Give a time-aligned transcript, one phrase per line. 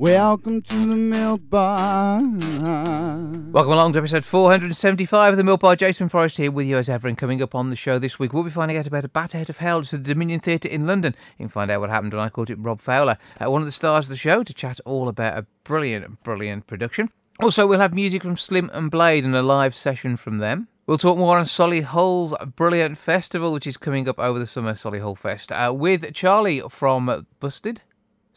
[0.00, 2.22] welcome to the milk bar.
[2.22, 5.76] Welcome along to episode 475 of the Milk Bar.
[5.76, 7.06] Jason Forrest here with you as ever.
[7.06, 9.34] And coming up on the show this week, we'll be finding out about a bat
[9.34, 11.14] out of hell to the Dominion Theatre in London.
[11.38, 13.66] You can find out what happened when I caught it Rob Fowler, uh, one of
[13.66, 17.10] the stars of the show, to chat all about a brilliant, brilliant production.
[17.42, 20.68] Also, we'll have music from Slim and Blade and a live session from them.
[20.86, 25.18] We'll talk more on Solihull's brilliant festival, which is coming up over the summer, Solihull
[25.18, 27.82] Fest, uh, with Charlie from Busted.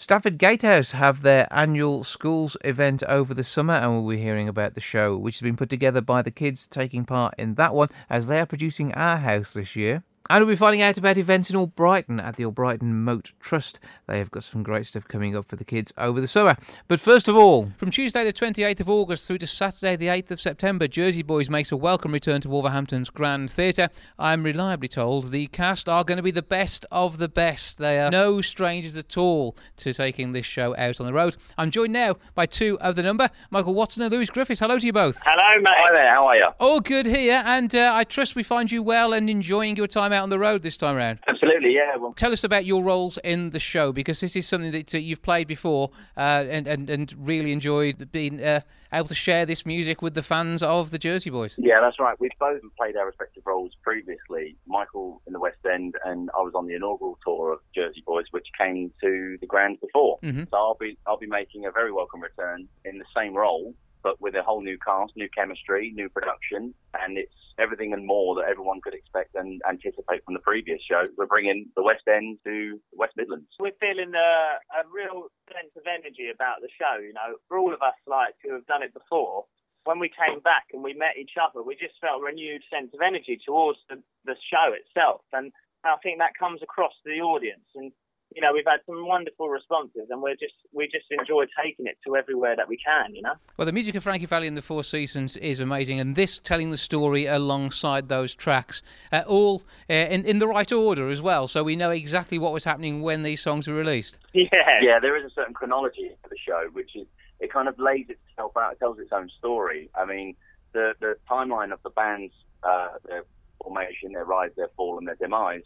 [0.04, 4.74] Stafford Gatehouse have their annual schools event over the summer, and we'll be hearing about
[4.74, 7.88] the show, which has been put together by the kids taking part in that one,
[8.10, 10.04] as they are producing Our House this year.
[10.30, 13.78] And we'll be finding out about events in Albrighton at the Albrighton Moat Trust.
[14.08, 16.56] They have got some great stuff coming up for the kids over the summer.
[16.88, 20.32] But first of all, from Tuesday the 28th of August through to Saturday the 8th
[20.32, 23.90] of September, Jersey Boys makes a welcome return to Wolverhampton's Grand Theatre.
[24.18, 27.78] I'm reliably told the cast are going to be the best of the best.
[27.78, 31.36] They are no strangers at all to taking this show out on the road.
[31.58, 34.62] I'm joined now by two of the number, Michael Watson and Lewis Griffiths.
[34.62, 35.22] Hello to you both.
[35.26, 35.68] Hello, mate.
[35.70, 36.46] Hi there, how are you?
[36.62, 40.13] All good here, and uh, I trust we find you well and enjoying your time
[40.14, 41.20] out on the road this time round.
[41.28, 41.96] Absolutely, yeah.
[41.98, 44.98] Well, Tell us about your roles in the show because this is something that uh,
[44.98, 48.62] you've played before uh, and, and and really enjoyed being uh,
[48.94, 51.56] able to share this music with the fans of the Jersey Boys.
[51.58, 52.16] yeah, that's right.
[52.20, 54.56] We've both played our respective roles previously.
[54.68, 58.26] Michael in the West End, and I was on the inaugural tour of Jersey Boys,
[58.32, 60.20] which came to the Grand before.
[60.24, 60.50] Mhm.
[60.50, 63.74] So I'll be I'll be making a very welcome return in the same role,
[64.04, 68.36] but with a whole new cast, new chemistry, new production, and it's everything and more
[68.36, 71.08] that everyone could expect and anticipate from the previous show.
[71.18, 73.48] We're bringing the West End to West Midlands.
[73.60, 77.00] We're feeling a, a real sense of energy about the show.
[77.02, 79.46] You know, for all of us like who have done it before,
[79.86, 82.92] when we came back and we met each other, we just felt a renewed sense
[82.94, 85.52] of energy towards the, the show itself, and
[85.84, 87.68] I think that comes across to the audience.
[87.76, 87.92] And
[88.36, 91.98] you know, we've had some wonderful responses, and we're just we just enjoy taking it
[92.06, 93.16] to everywhere that we can.
[93.16, 93.34] You know.
[93.58, 96.72] Well, the music of Frankie Valli in the Four Seasons is amazing, and this telling
[96.72, 101.48] the story alongside those tracks, uh, all uh, in in the right order as well,
[101.48, 104.18] so we know exactly what was happening when these songs were released.
[104.34, 104.80] Yeah.
[104.82, 107.08] Yeah, there is a certain chronology to the show, which is
[107.40, 109.90] it kind of lays itself out, it tells its own story.
[109.96, 110.36] I mean,
[110.74, 112.34] the the timeline of the band's
[112.64, 113.24] uh, their
[113.62, 115.64] formation, their rise, their fall, and their demise.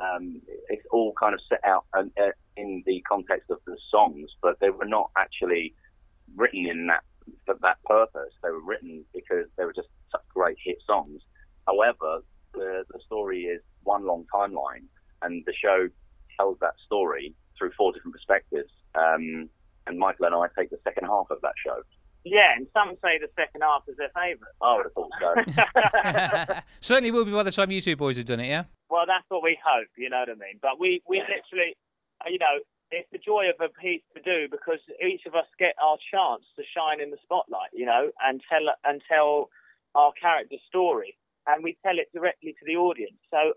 [0.00, 4.30] Um, it's all kind of set out um, uh, in the context of the songs,
[4.42, 5.74] but they were not actually
[6.34, 7.04] written in that
[7.46, 8.32] for that purpose.
[8.42, 11.22] They were written because they were just such great hit songs.
[11.66, 12.20] However,
[12.52, 14.86] the the story is one long timeline,
[15.22, 15.88] and the show
[16.36, 18.70] tells that story through four different perspectives.
[18.94, 19.48] Um,
[19.86, 21.82] and Michael and I take the second half of that show.
[22.24, 24.56] Yeah, and some say the second half is their favourite.
[24.62, 26.60] I would have thought so.
[26.80, 28.64] Certainly will be by the time you two boys have done it, yeah?
[28.88, 30.58] Well, that's what we hope, you know what I mean?
[30.62, 31.76] But we, we literally,
[32.24, 35.46] uh, you know, it's the joy of a piece to do because each of us
[35.58, 39.50] get our chance to shine in the spotlight, you know, and tell and tell
[39.94, 43.18] our character story, and we tell it directly to the audience.
[43.30, 43.54] So,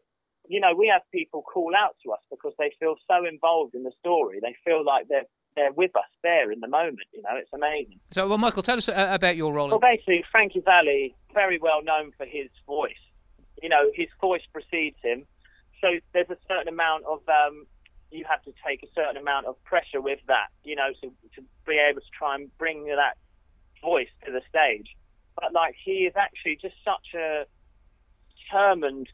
[0.47, 3.83] you know, we have people call out to us because they feel so involved in
[3.83, 4.39] the story.
[4.41, 7.07] They feel like they're they're with us there in the moment.
[7.11, 7.99] You know, it's amazing.
[8.11, 9.69] So, well, Michael, tell us uh, about your role.
[9.69, 12.93] Well, basically, Frankie Valli, very well known for his voice.
[13.61, 15.25] You know, his voice precedes him.
[15.81, 17.65] So there's a certain amount of, um,
[18.11, 21.41] you have to take a certain amount of pressure with that, you know, to, to
[21.65, 23.17] be able to try and bring that
[23.81, 24.95] voice to the stage.
[25.39, 27.45] But, like, he is actually just such a
[28.39, 29.07] determined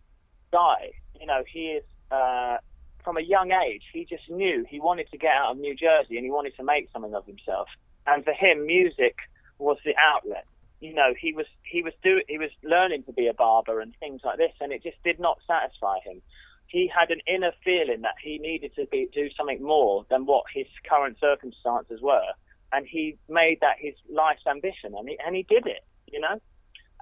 [0.52, 0.92] guy.
[1.20, 2.58] You know, he is, uh,
[3.04, 6.18] from a young age, he just knew he wanted to get out of New Jersey
[6.18, 7.68] and he wanted to make something of himself.
[8.06, 9.18] And for him, music
[9.60, 10.46] was the outlet.
[10.80, 13.96] You know, he was he was do he was learning to be a barber and
[14.00, 16.22] things like this, and it just did not satisfy him.
[16.68, 20.44] He had an inner feeling that he needed to be do something more than what
[20.54, 22.34] his current circumstances were,
[22.74, 25.86] and he made that his life's ambition, and he and he did it.
[26.12, 26.42] You know,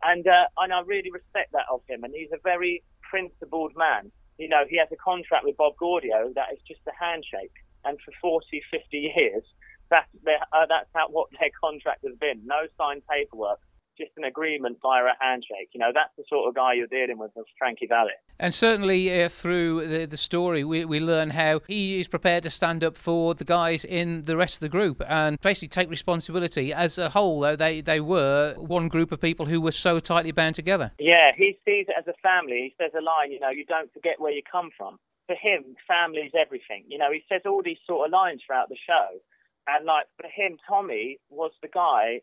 [0.03, 4.11] and uh, and I really respect that of him, and he's a very principled man.
[4.41, 7.53] You know, he has a contract with Bob Gaudio that is just a handshake,
[7.85, 9.43] and for 40, 50 years,
[9.91, 12.41] that's their, uh, that's how, what their contract has been.
[12.43, 13.59] No signed paperwork,
[13.97, 15.69] just an agreement via a handshake.
[15.73, 18.11] You know, that's the sort of guy you're dealing with with Frankie Valli.
[18.39, 22.49] And certainly uh, through the, the story, we, we learn how he is prepared to
[22.49, 26.73] stand up for the guys in the rest of the group and basically take responsibility.
[26.73, 30.31] As a whole, though, they, they were one group of people who were so tightly
[30.31, 30.91] bound together.
[30.99, 32.73] Yeah, he sees it as a family.
[32.77, 34.97] He says a line, you know, you don't forget where you come from.
[35.27, 36.83] For him, family is everything.
[36.87, 39.19] You know, he says all these sort of lines throughout the show.
[39.67, 42.21] And like for him, Tommy was the guy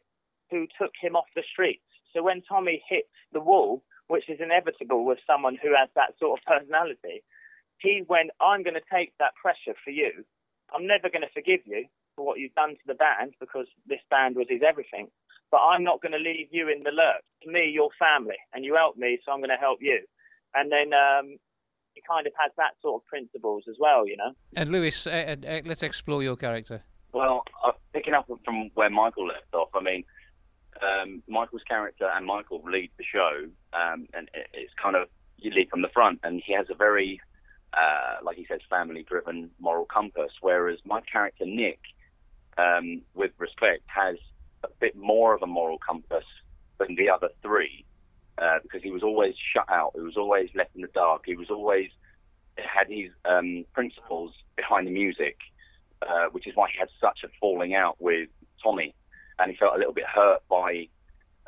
[0.50, 1.82] who took him off the streets.
[2.14, 6.40] So when Tommy hit the wall, which is inevitable with someone who has that sort
[6.40, 7.22] of personality,
[7.78, 10.24] he went, I'm going to take that pressure for you.
[10.74, 11.86] I'm never going to forgive you
[12.16, 15.08] for what you've done to the band because this band was his everything.
[15.50, 17.24] But I'm not going to leave you in the lurch.
[17.44, 20.00] To me, you're family, and you helped me, so I'm going to help you.
[20.54, 21.38] And then um,
[21.94, 24.32] he kind of has that sort of principles as well, you know.
[24.56, 26.82] And Lewis, uh, uh, let's explore your character.
[27.12, 30.04] Well, uh, picking up from where Michael left off, I mean,
[30.82, 35.08] um, Michael's character and Michael lead the show, um, and it's kind of
[35.38, 37.20] you lead from the front, and he has a very,
[37.72, 40.32] uh, like he says, family-driven moral compass.
[40.40, 41.78] Whereas my character Nick,
[42.56, 44.16] um, with respect, has
[44.64, 46.24] a bit more of a moral compass
[46.78, 47.84] than the other three,
[48.38, 49.92] uh, because he was always shut out.
[49.94, 51.22] He was always left in the dark.
[51.26, 51.90] He was always
[52.56, 55.36] had his um, principles behind the music,
[56.02, 58.28] uh, which is why he had such a falling out with
[58.62, 58.94] Tommy
[59.38, 60.88] and he felt a little bit hurt by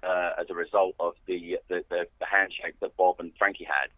[0.02, 3.90] uh, as a result of the, the, the handshake that Bob and Frankie had.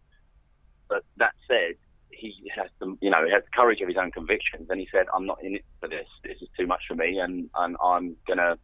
[0.89, 1.75] But that said,
[2.11, 4.87] he has the you know he has the courage of his own convictions, and he
[4.91, 6.07] said, "I'm not in it for this.
[6.23, 8.57] This is too much for me, and, and I'm gonna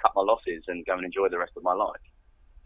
[0.00, 2.00] cut my losses and go and enjoy the rest of my life."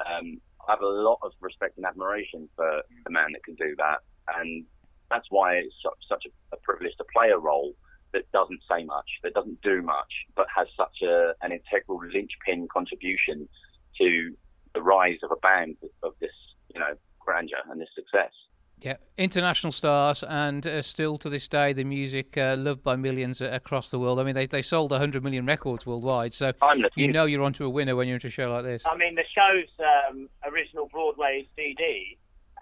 [0.01, 3.75] Um, I have a lot of respect and admiration for the man that can do
[3.77, 3.99] that,
[4.39, 4.65] and
[5.11, 5.75] that's why it's
[6.09, 7.75] such a, a privilege to play a role
[8.15, 12.69] that doesn't say much, that doesn't do much, but has such a, an integral linchpin
[12.73, 13.49] contribution
[13.99, 14.35] to
[14.75, 16.33] the rise of a band of this,
[16.73, 18.33] you know, grandeur and this success.
[18.81, 23.41] Yeah, international stars, and uh, still to this day, the music uh, loved by millions
[23.41, 24.19] across the world.
[24.19, 26.53] I mean, they they sold 100 million records worldwide, so
[26.97, 28.85] you know you're onto a winner when you're into a show like this.
[28.85, 29.71] I mean, the show's
[30.11, 32.19] um, original Broadway CD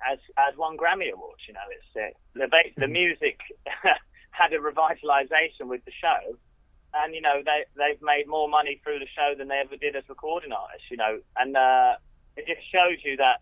[0.06, 1.42] has has won Grammy awards.
[1.48, 2.46] You know, it's uh, the
[2.76, 2.92] the mm-hmm.
[2.92, 3.40] music
[4.32, 6.36] had a revitalization with the show.
[6.94, 9.96] And, you know, they, they've made more money through the show than they ever did
[9.96, 11.20] as recording artists, you know.
[11.38, 11.94] And uh,
[12.36, 13.40] it just shows you that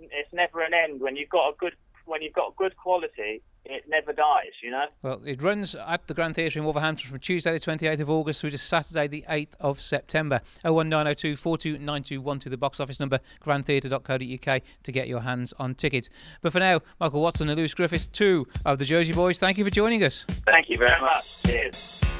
[0.00, 1.74] it's never an end when you've got a good
[2.06, 4.86] when you've got good quality, it never dies, you know?
[5.02, 8.40] Well, it runs at the Grand Theatre in Wolverhampton from Tuesday the 28th of August
[8.40, 10.40] through to Saturday the 8th of September.
[10.62, 16.08] 01902 429212, the box office number, grandtheatre.co.uk to get your hands on tickets.
[16.40, 19.64] But for now, Michael Watson and Lewis Griffiths, two of the Jersey Boys, thank you
[19.64, 20.24] for joining us.
[20.46, 21.42] Thank you very much.
[21.44, 22.17] Cheers.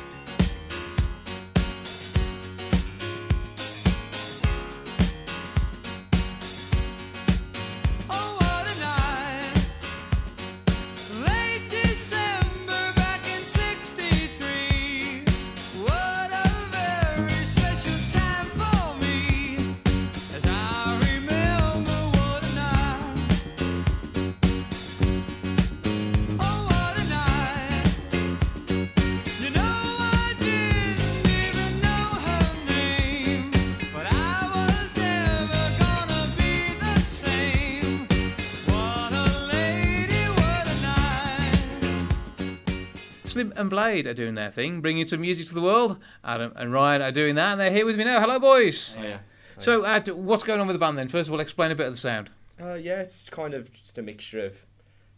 [43.38, 46.00] Slim and Blade are doing their thing, bringing some music to the world.
[46.24, 48.20] Adam and Ryan are doing that, and they're here with me now.
[48.20, 48.96] Hello, boys.
[48.98, 49.18] Oh, yeah.
[49.58, 51.06] So, uh, what's going on with the band then?
[51.06, 52.30] First of all, explain a bit of the sound.
[52.60, 54.66] Uh, yeah, it's kind of just a mixture of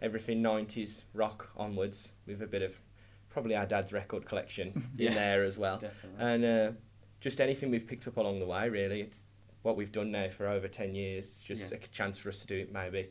[0.03, 2.79] everything 90s rock onwards with a bit of
[3.31, 5.09] probably our dad's record collection yeah.
[5.09, 5.79] in there as well.
[5.79, 6.23] Definitely.
[6.23, 6.73] And uh,
[7.21, 9.01] just anything we've picked up along the way, really.
[9.01, 9.25] It's
[9.63, 11.25] what we've done now for over 10 years.
[11.25, 11.79] It's just yeah.
[11.79, 13.09] a chance for us to do it maybe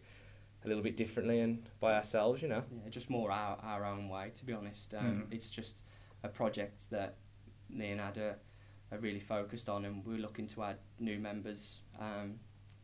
[0.66, 2.64] a little bit differently and by ourselves, you know.
[2.72, 4.94] Yeah, just more our, our own way, to be honest.
[4.94, 5.34] Um, mm.
[5.34, 5.84] It's just
[6.24, 7.16] a project that
[7.70, 8.36] me and Ada
[8.92, 12.36] are really focused on, and we're looking to add new members um,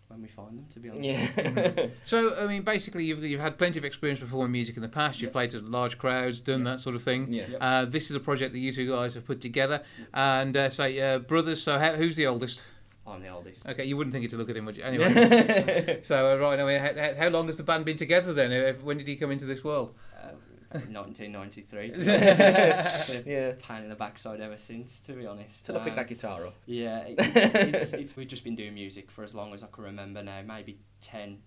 [0.07, 1.33] when we find them, to be honest.
[1.37, 1.87] Yeah.
[2.05, 5.21] so, I mean, basically, you've, you've had plenty of experience performing music in the past.
[5.21, 7.33] You've played to large crowds, done that sort of thing.
[7.33, 7.47] Yeah.
[7.59, 9.81] Uh, this is a project that you two guys have put together.
[10.13, 12.61] And uh, say, uh, brothers, so how, who's the oldest?
[13.07, 13.67] I'm the oldest.
[13.67, 14.83] Okay, you wouldn't think it to look at him, would you?
[14.83, 18.75] Anyway, so uh, right, I mean, how, how, long has the band been together then?
[18.83, 19.95] When did he come into this world?
[20.15, 20.29] Uh,
[20.71, 21.93] 1993.
[23.31, 23.53] yeah.
[23.59, 25.65] Pain in the backside ever since, to be honest.
[25.65, 26.55] Till um, I picked that guitar up.
[26.65, 29.83] Yeah, it, it's, it's, we've just been doing music for as long as I can
[29.83, 31.39] remember now, maybe 10,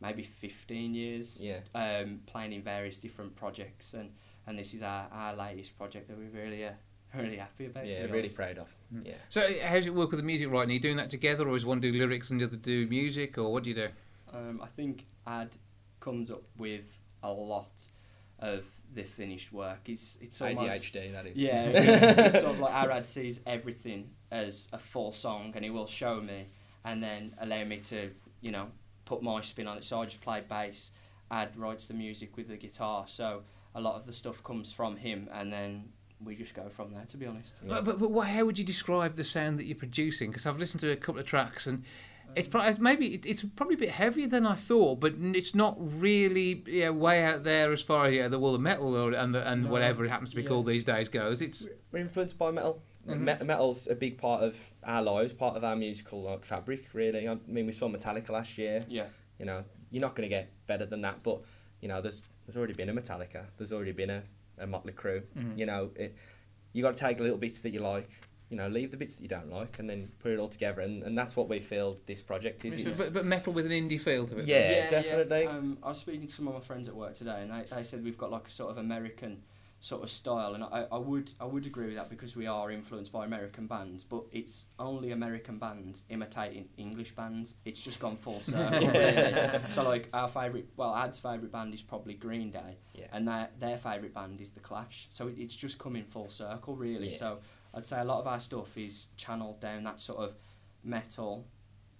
[0.00, 1.42] maybe 15 years.
[1.42, 1.60] Yeah.
[1.74, 4.10] Um, playing in various different projects, and,
[4.46, 6.72] and this is our, our latest project that we're really uh,
[7.14, 7.86] really happy about.
[7.86, 7.94] It.
[7.94, 8.36] Yeah, really honest.
[8.36, 8.68] proud of.
[8.94, 9.06] Mm.
[9.06, 9.14] Yeah.
[9.28, 10.70] So how does it work with the music writing?
[10.70, 13.38] Are you doing that together, or is one do lyrics and the other do music,
[13.38, 13.88] or what do you do?
[14.32, 15.56] Um, I think Ad
[16.00, 16.84] comes up with
[17.22, 17.86] a lot
[18.38, 18.64] of
[18.94, 19.80] the finished work.
[19.86, 21.36] It's it's almost, ADHD that is.
[21.36, 25.70] Yeah, it's, it's sort of like Arad sees everything as a full song, and he
[25.70, 26.48] will show me,
[26.84, 28.68] and then allow me to you know
[29.04, 29.84] put my spin on it.
[29.84, 30.90] So I just play bass.
[31.30, 33.42] Ad writes the music with the guitar, so
[33.74, 35.90] a lot of the stuff comes from him, and then
[36.24, 37.04] we just go from there.
[37.06, 39.76] To be honest, But, but, but what, how would you describe the sound that you're
[39.76, 40.30] producing?
[40.30, 41.84] Because I've listened to a couple of tracks and.
[42.36, 46.62] It's probably maybe it's probably a bit heavier than I thought, but it's not really
[46.64, 49.50] yeah, way out there as far as yeah, the wall of metal or and the,
[49.50, 50.48] and No, whatever it happens to be yeah.
[50.48, 51.42] called these days goes.
[51.42, 52.84] It's We're influenced by metal.
[53.08, 53.18] Mhm.
[53.40, 56.90] Me- metal's a big part of our lives, part of our musical like fabric.
[56.92, 58.84] Really, I mean, we saw Metallica last year.
[58.88, 59.06] yeah,
[59.40, 61.24] You know, you're not going to get better than that.
[61.24, 61.40] But
[61.80, 63.46] you know, there's there's already been a Metallica.
[63.56, 64.22] There's already been a,
[64.60, 65.22] a Motley Crue.
[65.36, 65.58] Mhm.
[65.58, 66.14] You know, it,
[66.72, 68.10] you got to take little bits that you like.
[68.50, 70.80] You know, leave the bits that you don't like, and then put it all together.
[70.80, 72.98] And, and that's what we feel this project is.
[72.98, 74.46] But, but metal with an indie feel to it.
[74.46, 75.46] Yeah, definitely.
[75.46, 77.84] Um, I was speaking to some of my friends at work today, and they, they
[77.84, 79.42] said we've got like a sort of American
[79.82, 82.70] sort of style, and I, I would I would agree with that because we are
[82.70, 87.54] influenced by American bands, but it's only American bands imitating English bands.
[87.64, 88.88] It's just gone full circle.
[88.88, 89.60] really.
[89.70, 93.06] So like our favourite, well, Ad's favourite band is probably Green Day, Yeah.
[93.12, 95.06] and their their favourite band is The Clash.
[95.10, 97.08] So it, it's just coming full circle, really.
[97.08, 97.16] Yeah.
[97.18, 97.38] So
[97.72, 100.34] I'd say a lot of our stuff is channeled down that sort of
[100.84, 101.46] metal,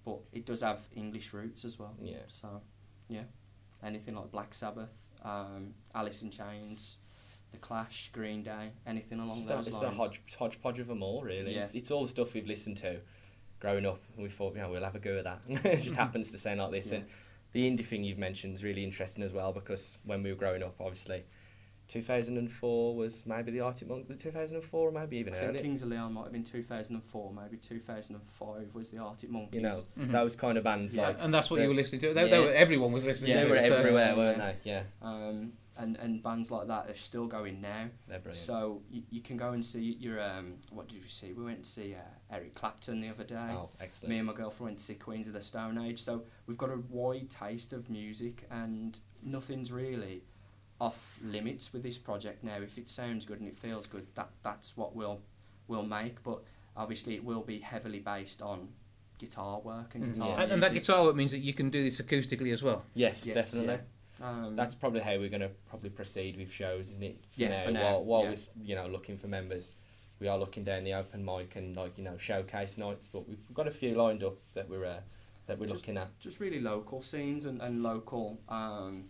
[0.05, 1.95] but it does have English roots as well.
[2.01, 2.17] Yeah.
[2.27, 2.61] So,
[3.07, 3.23] yeah,
[3.83, 6.97] anything like Black Sabbath, um, Alice in Chains,
[7.51, 9.93] The Clash, Green Day, anything along It's, a, those it's lines.
[9.93, 11.53] a hodge, hodgepodge of them all, really.
[11.55, 11.63] Yeah.
[11.63, 12.99] It's, it's all the stuff we've listened to
[13.59, 15.41] growing up, and we thought, you know, we'll have a go at that.
[15.65, 16.91] it just happens to sound like this.
[16.91, 16.99] Yeah.
[16.99, 17.05] And
[17.51, 20.63] the indie thing you've mentioned is really interesting as well, because when we were growing
[20.63, 21.23] up, obviously,
[21.89, 25.61] 2004 was maybe the Arctic Monk, was 2004 or maybe even I think earlier?
[25.61, 29.55] Kings of Leon might have been 2004, maybe 2005 was the Arctic Monkeys.
[29.55, 30.11] You know, Mhm.
[30.11, 31.07] those kind of bands Yeah.
[31.07, 31.17] like.
[31.19, 32.13] And that's what you were listening to.
[32.13, 34.55] They, they were, everyone was listening Yeah, they were so- everywhere, weren't they?
[34.63, 37.87] Yeah, Um, and, and bands like that are still going now.
[38.07, 38.45] they're brilliant.
[38.45, 41.33] So you, you can go and see your um, what did we see?
[41.33, 43.35] We went to see uh, Eric Clapton the other day.
[43.51, 44.09] oh, excellent.
[44.11, 46.01] Me and my girlfriend went to see Queens of the Stone Age.
[46.01, 50.23] So we've got a wide taste of music, and nothing's really
[50.79, 52.57] off limits with this project now.
[52.61, 55.21] If it sounds good and it feels good, that that's what we'll
[55.67, 56.21] we'll make.
[56.23, 56.41] But
[56.75, 58.67] obviously, it will be heavily based on
[59.19, 60.13] guitar work and Mhm.
[60.13, 60.27] guitar.
[60.29, 60.41] Yeah.
[60.43, 62.83] And, and that guitar work means that you can do this acoustically as well.
[62.95, 63.75] yes, Yes, definitely.
[63.75, 63.81] yeah.
[64.21, 67.23] Um, That's probably how we're going to probably proceed with shows, isn't it?
[67.29, 68.29] For Yeah, now, for now, While, while yeah.
[68.29, 69.73] we're you know looking for members,
[70.19, 73.39] we are looking down the open mic and like you know showcase nights, but we've
[73.53, 74.99] got a few lined up that we're uh,
[75.47, 76.17] that we're Just- looking at.
[76.19, 79.05] just really local scenes and, and local um,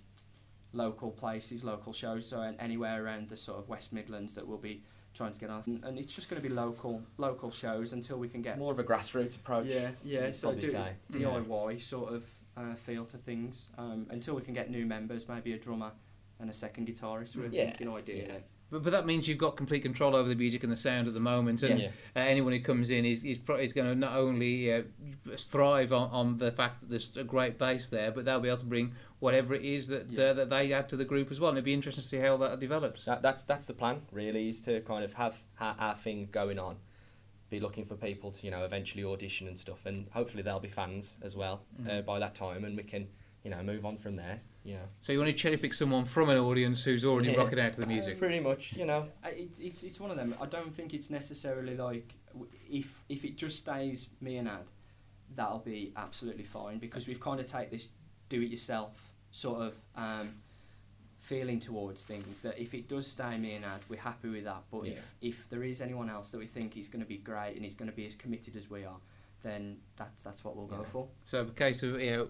[0.73, 2.25] local places, local shows.
[2.25, 4.81] So anywhere around the sort of West Midlands that we'll be
[5.13, 8.17] trying to get on, and, and it's just going to be local local shows until
[8.17, 9.65] we can get More of a grassroots approach.
[9.67, 10.93] yeah yeah so do, say.
[11.11, 12.23] DIY sort of
[12.61, 15.91] uh, feel to things um, until we can get new members, maybe a drummer
[16.39, 17.35] and a second guitarist.
[17.35, 18.25] We're Yeah, thinking ideally.
[18.27, 18.37] yeah.
[18.69, 21.13] But, but that means you've got complete control over the music and the sound at
[21.13, 21.61] the moment.
[21.63, 21.87] And Yeah.
[22.15, 24.83] uh, anyone who comes in is, is, pro- is going to not only uh,
[25.37, 28.59] thrive on, on the fact that there's a great bass there, but they'll be able
[28.59, 30.25] to bring whatever it is that Yeah.
[30.27, 31.49] uh, that they add to the group as well.
[31.49, 33.05] And it'd be interesting to see how that develops.
[33.05, 36.57] That, that's that's the plan really is to kind of have our, our thing going
[36.57, 36.77] on,
[37.51, 40.69] be looking for people to you know eventually audition and stuff, and hopefully they'll be
[40.69, 42.05] fans as well uh, Mhm.
[42.05, 43.07] by that time, and we can
[43.43, 44.39] you know move on from there.
[44.63, 47.37] You know, So you want to cherry pick someone from an audience who's already Yeah.
[47.39, 48.17] rocking out to the music.
[48.19, 48.73] pretty much.
[48.73, 50.33] You know, I- It's, it's it's one of them.
[50.39, 52.15] I don't think it's necessarily like
[52.69, 54.65] if if it just stays me and Ad,
[55.35, 57.89] that'll be absolutely fine because we've kind of take this
[58.29, 60.41] do it yourself sort of um,
[61.31, 62.41] feeling towards things.
[62.41, 64.63] That if it does stay me and Ad, we're happy with that.
[64.71, 67.55] But if if there is anyone else that we think is going to be great
[67.55, 68.97] and is going to be as committed as we are,
[69.41, 71.07] then that's that's what we'll go for.
[71.23, 72.27] So a case of you know,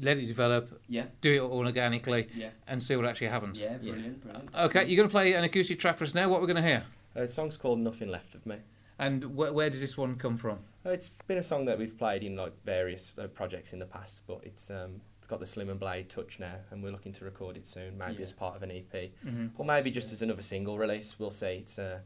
[0.00, 3.58] let it develop, Yeah, do it all organically, yeah, and see what actually happens.
[3.58, 3.76] yeah.
[3.78, 4.54] Brilliant, brilliant.
[4.54, 6.28] Okay, you're going to play an acoustic track for us now.
[6.28, 6.84] What we're going to hear?
[7.16, 8.56] uh, the song's called "Nothing Left of Me."
[8.98, 10.58] And wh- where does this one come from?
[10.86, 13.86] Uh, It's been a song that we've played in like various uh, projects in the
[13.86, 17.10] past, but it's um, it's got the Slim and Blade touch now, and we're looking
[17.14, 18.24] to record it soon, maybe Yeah.
[18.24, 19.46] as part of an EP, Mm-hmm.
[19.56, 21.18] or maybe just as another single release.
[21.18, 21.60] We'll see.
[21.62, 22.00] It's uh,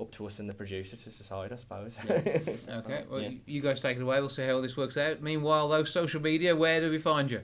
[0.00, 1.98] up to us and the producer to decide, I suppose.
[2.08, 3.32] Okay, well, Yeah.
[3.44, 4.20] you guys take it away.
[4.20, 5.20] We'll see how this works out.
[5.20, 7.42] Meanwhile, those social media, where do we find you?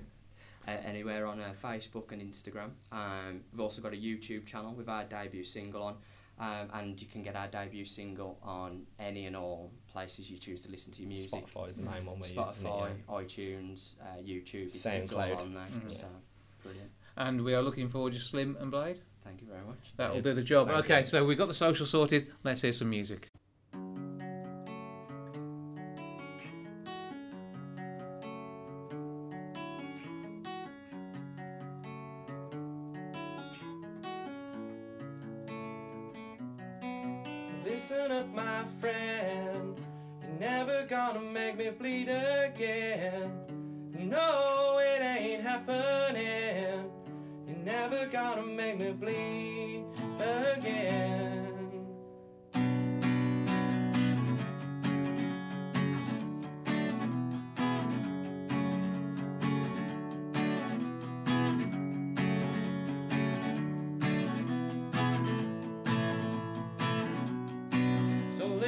[0.67, 2.71] uh, anywhere on uh, Facebook and Instagram.
[2.91, 5.95] Um, we've also got a YouTube channel with our debut single on,
[6.41, 10.61] um, and you can get our debut single on any and all places you choose
[10.63, 11.47] to listen to your music.
[11.47, 12.37] Spotify is the main one we're using.
[12.37, 15.65] Spotify, It, iTunes, uh, YouTube, it's, it's all on there.
[15.65, 15.91] Mhm.
[15.91, 16.05] So,
[16.63, 16.91] brilliant.
[17.17, 19.01] And we are looking forward to Slim and Blade.
[19.25, 19.79] Thank you very much.
[19.97, 20.23] That'll Yeah.
[20.23, 20.69] do the job.
[20.69, 21.05] Thank okay, you.
[21.05, 22.31] so we've got the social sorted.
[22.45, 23.31] Let's hear some music.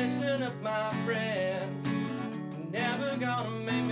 [0.09, 2.73] Listen up, my friend.
[2.73, 3.88] Never gonna make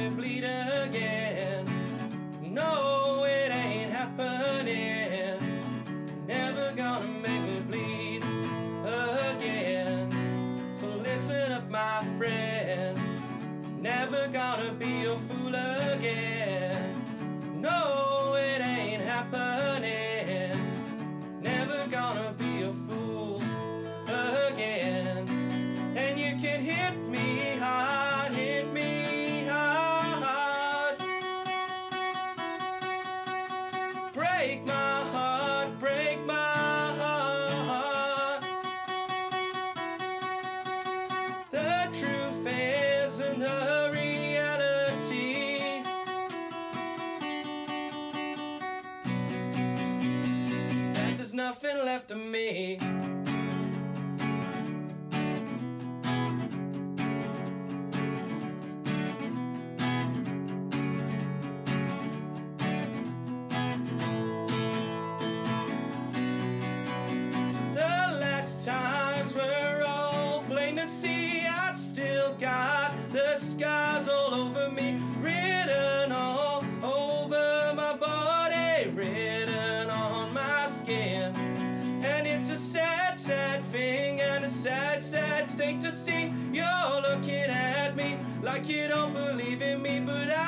[85.48, 86.32] state to see.
[86.52, 90.45] You're looking at me like you don't believe in me, but I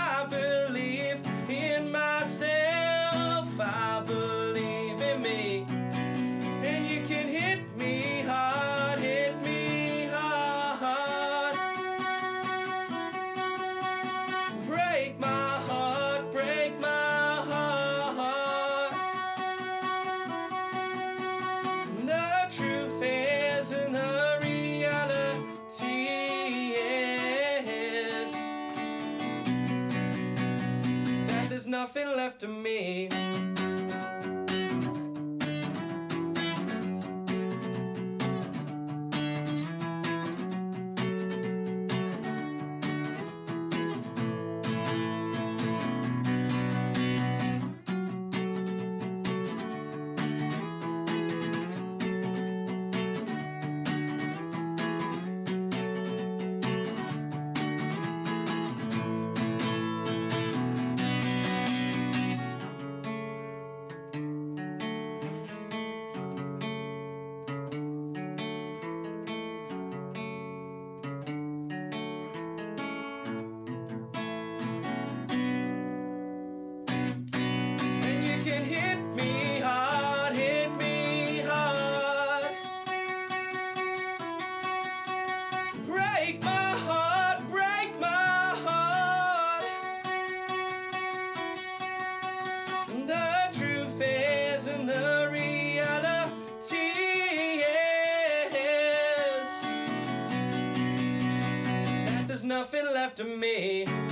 [103.20, 104.07] of me.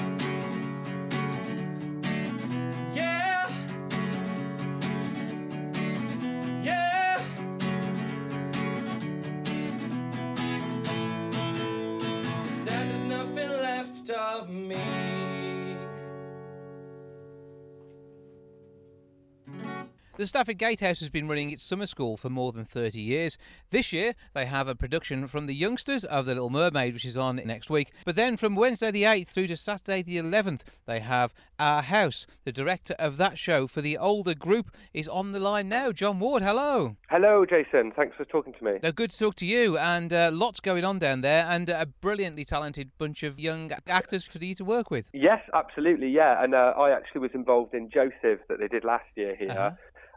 [20.16, 23.36] The Stafford Gatehouse has been running its summer school for more than 30 years.
[23.68, 27.18] This year, they have a production from the youngsters of The Little Mermaid, which is
[27.18, 27.92] on next week.
[28.06, 32.26] But then from Wednesday the 8th through to Saturday the 11th, they have Our House.
[32.44, 35.92] The director of that show for the older group is on the line now.
[35.92, 36.96] John Ward, hello.
[37.10, 37.92] Hello, Jason.
[37.94, 38.78] Thanks for talking to me.
[38.82, 41.84] Uh, good to talk to you, and uh, lots going on down there, and a
[41.84, 45.04] brilliantly talented bunch of young actors for you to work with.
[45.12, 46.08] Yes, absolutely.
[46.08, 49.50] Yeah, and uh, I actually was involved in Joseph that they did last year here.
[49.50, 49.70] Uh-huh.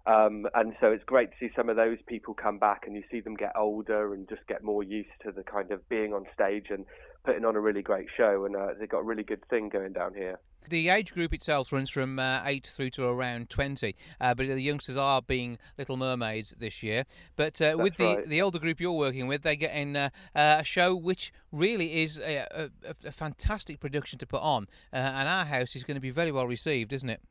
[0.09, 3.03] Um, and so it's great to see some of those people come back and you
[3.11, 6.25] see them get older and just get more used to the kind of being on
[6.33, 6.85] stage and
[7.23, 8.45] putting on a really great show.
[8.45, 10.39] And uh, they've got a really good thing going down here.
[10.67, 14.59] The age group itself runs from uh, 8 through to around 20, uh, but the
[14.59, 17.05] youngsters are being Little Mermaids this year.
[17.35, 18.27] But uh, with the, right.
[18.27, 22.01] the older group you're working with, they get in uh, uh, a show which really
[22.01, 22.69] is a, a,
[23.05, 24.67] a fantastic production to put on.
[24.91, 27.21] Uh, and Our House is going to be very well received, isn't it?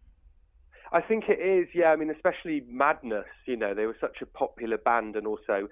[0.93, 1.91] I think it is, yeah.
[1.91, 5.69] I mean, especially Madness, you know, they were such a popular band and also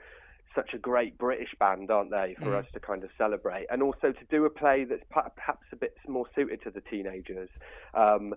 [0.55, 2.61] such a great British band, aren't they, for Mm.
[2.61, 3.67] us to kind of celebrate?
[3.71, 7.51] And also to do a play that's perhaps a bit more suited to the teenagers.
[7.95, 8.35] Um,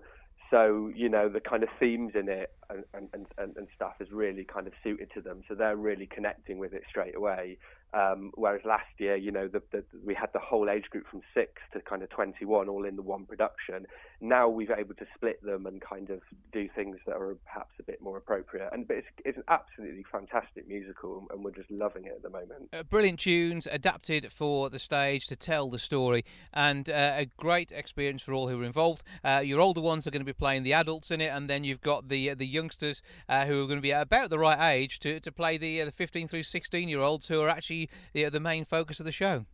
[0.50, 4.10] so, you know, the kind of themes in it and, and, and, and stuff is
[4.10, 5.42] really kind of suited to them.
[5.48, 7.56] So they're really connecting with it straight away.
[7.92, 11.22] Um, whereas last year, you know, the, the, we had the whole age group from
[11.34, 13.86] six to kind of 21 all in the one production.
[14.20, 16.20] Now we've able to split them and kind of
[16.52, 18.68] do things that are perhaps a bit more appropriate.
[18.72, 22.30] And but it's, it's an absolutely fantastic musical, and we're just loving it at the
[22.30, 22.68] moment.
[22.72, 27.72] Uh, brilliant tunes adapted for the stage to tell the story, and uh, a great
[27.72, 29.02] experience for all who are involved.
[29.24, 31.64] Uh, your older ones are going to be playing the adults in it, and then
[31.64, 35.00] you've got the the youngsters uh, who are going to be about the right age
[35.00, 37.79] to, to play the uh, the 15 through 16 year olds who are actually
[38.12, 39.46] the, the main focus of the show.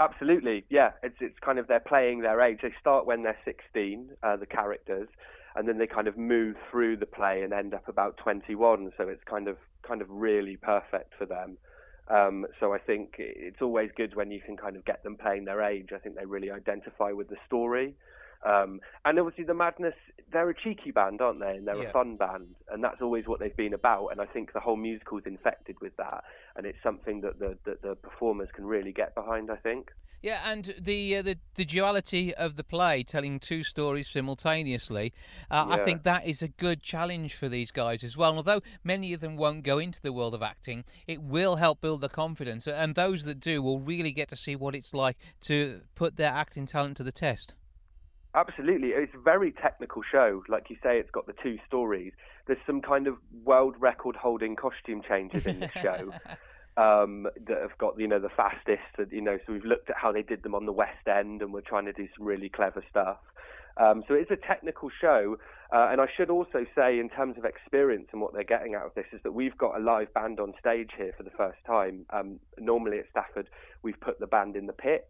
[0.00, 0.92] Absolutely, yeah.
[1.02, 2.60] It's it's kind of they're playing their age.
[2.62, 5.08] They start when they're 16, uh, the characters,
[5.54, 8.92] and then they kind of move through the play and end up about 21.
[8.96, 11.58] So it's kind of kind of really perfect for them.
[12.08, 15.44] Um, so I think it's always good when you can kind of get them playing
[15.44, 15.90] their age.
[15.94, 17.94] I think they really identify with the story.
[18.44, 19.94] Um, and obviously, the Madness,
[20.32, 21.56] they're a cheeky band, aren't they?
[21.56, 21.88] And they're Yeah.
[21.88, 22.54] a fun band.
[22.68, 24.08] And that's always what they've been about.
[24.08, 26.24] And I think the whole musical's infected with that.
[26.56, 29.90] And it's something that the, that the performers can really get behind, I think.
[30.22, 35.14] Yeah, and the uh, the the duality of the play, telling two stories simultaneously,
[35.50, 38.28] uh, I think that is a good challenge for these guys as well.
[38.28, 41.80] And although many of them won't go into the world of acting, it will help
[41.80, 45.16] build their confidence, and those that do will really get to see what it's like
[45.42, 47.54] to put their acting talent to the test.
[48.34, 48.88] Absolutely.
[48.88, 50.42] It's a very technical show.
[50.48, 52.12] Like you say, it's got the two stories.
[52.46, 56.12] There's some kind of world record holding costume changes in this show.
[56.76, 59.38] Um, that have got you know the fastest, you know.
[59.44, 61.84] So we've looked at how they did them on the West End, and we're trying
[61.86, 63.18] to do some really clever stuff.
[63.80, 65.38] Um, so it's a technical show,
[65.72, 68.84] uh, and I should also say, in terms of experience and what they're getting out
[68.84, 71.58] of this, is that we've got a live band on stage here for the first
[71.66, 72.04] time.
[72.10, 73.48] Um, normally at Stafford,
[73.82, 75.08] we've put the band in the pit.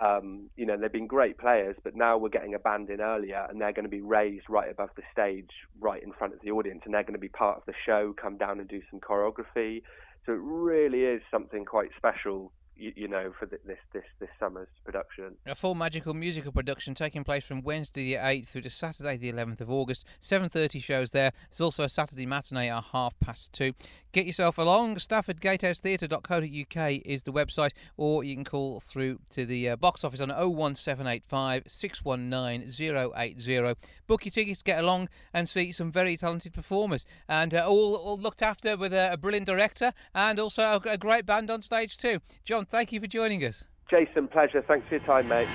[0.00, 3.46] Um, you know, they've been great players, but now we're getting a band in earlier,
[3.48, 6.50] and they're going to be raised right above the stage, right in front of the
[6.50, 9.00] audience, and they're going to be part of the show, come down and do some
[9.00, 9.82] choreography.
[10.26, 14.30] So it really is something quite special, you, you know, for th- this this this
[14.38, 15.36] summer's production.
[15.46, 19.32] A full magical musical production taking place from Wednesday the 8th through to Saturday the
[19.32, 20.04] 11th of August.
[20.20, 21.32] 7.30 shows there.
[21.50, 23.74] There's also a Saturday matinee at half past two.
[24.12, 24.96] Get yourself along.
[24.96, 30.30] StaffordGatehouseTheatre.co.uk is the website, or you can call through to the uh, box office on
[30.30, 33.74] 01785 619 080.
[34.08, 37.06] Book your tickets, get along, and see some very talented performers.
[37.28, 40.98] And uh, all, all looked after with a, a brilliant director and also a, a
[40.98, 42.18] great band on stage too.
[42.44, 43.64] John, thank you for joining us.
[43.88, 44.64] Jason, pleasure.
[44.66, 45.46] Thanks for your time, mate.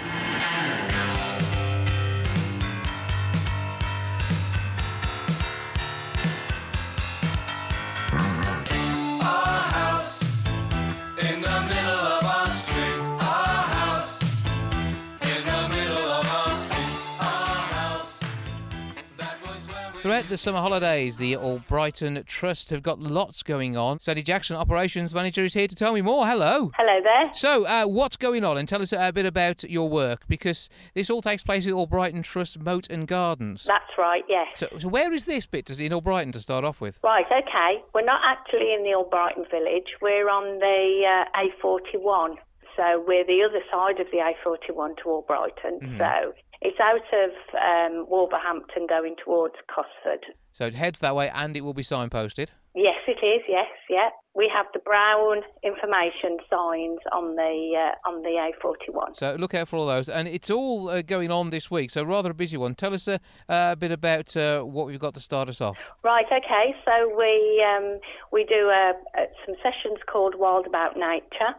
[20.15, 23.99] Throughout the summer holidays, the Albrighton Trust have got lots going on.
[23.99, 26.25] Sandy Jackson, Operations Manager, is here to tell me more.
[26.25, 26.71] Hello.
[26.78, 27.34] Hello there.
[27.34, 28.58] So, uh, what's going on?
[28.58, 32.23] And tell us a bit about your work, because this all takes place at Albrighton
[32.23, 33.65] Trust Moat and Gardens.
[33.65, 34.47] That's right, yes.
[34.56, 36.97] So, so where is this bit in Albrighton to start off with?
[37.04, 37.84] Right, okay.
[37.93, 39.97] We're not actually in the Albrighton village.
[40.01, 42.38] We're on the uh, A41.
[42.78, 45.97] So we're the other side of the A41 to Albrighton.
[45.97, 46.34] So
[46.65, 50.25] it's out of um, Wolverhampton going towards Cosford.
[50.51, 52.49] So, it heads that way and it will be signposted.
[52.73, 53.41] Yes, it is.
[53.47, 54.10] Yes, yeah.
[54.34, 59.15] We have the brown information signs on the uh, on the A41.
[59.15, 60.10] So, look out for all those.
[60.10, 62.75] And it's all uh, going on this week, so rather a busy one.
[62.75, 65.78] Tell us a, a bit about uh, what we've got to start us off.
[66.04, 66.25] Right.
[66.25, 66.75] Okay.
[66.84, 67.99] So we um,
[68.32, 71.56] we do uh, uh, some sessions called Wild About Nature,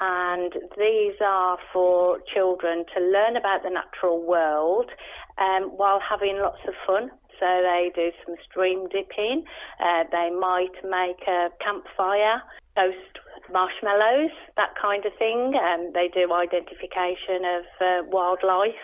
[0.00, 4.90] and these are for children to learn about the natural world
[5.38, 7.10] um, while having lots of fun.
[7.40, 9.44] So they do some stream dipping.
[9.80, 12.42] Uh, they might make a campfire,
[12.76, 13.18] toast
[13.52, 15.54] marshmallows, that kind of thing.
[15.54, 18.78] Um, they do identification of uh, wildlife.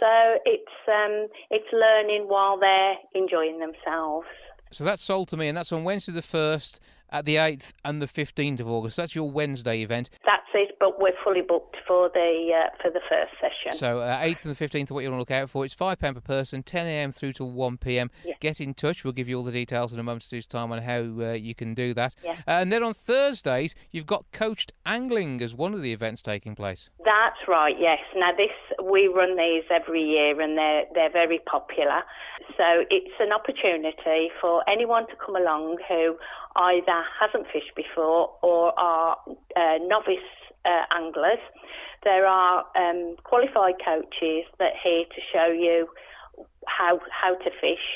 [0.00, 4.26] So it's um, it's learning while they're enjoying themselves.
[4.72, 6.80] So that's sold to me, and that's on Wednesday the 1st,
[7.12, 8.96] at the 8th, and the 15th of August.
[8.96, 10.10] That's your Wednesday event.
[10.24, 13.78] That's it, but we're fully booked for the uh, for the first session.
[13.78, 15.64] So uh, 8th and the 15th are what you want to look out for.
[15.64, 18.08] It's £5 per person, 10am through to 1pm.
[18.24, 18.34] Yeah.
[18.40, 19.04] Get in touch.
[19.04, 21.74] We'll give you all the details in a moment's time on how uh, you can
[21.74, 22.14] do that.
[22.24, 22.32] Yeah.
[22.46, 26.54] Uh, and then on Thursdays, you've got coached angling as one of the events taking
[26.54, 26.90] place.
[27.04, 27.76] That's right.
[27.78, 27.98] Yes.
[28.16, 28.50] Now this
[28.82, 32.02] we run these every year, and they're they're very popular.
[32.56, 36.16] So it's an opportunity for anyone to come along who
[36.56, 39.16] either hasn't fished before or are
[39.56, 40.32] uh, novice
[40.64, 41.42] uh, anglers.
[42.04, 45.88] There are um, qualified coaches that are here to show you
[46.66, 47.86] how how to fish,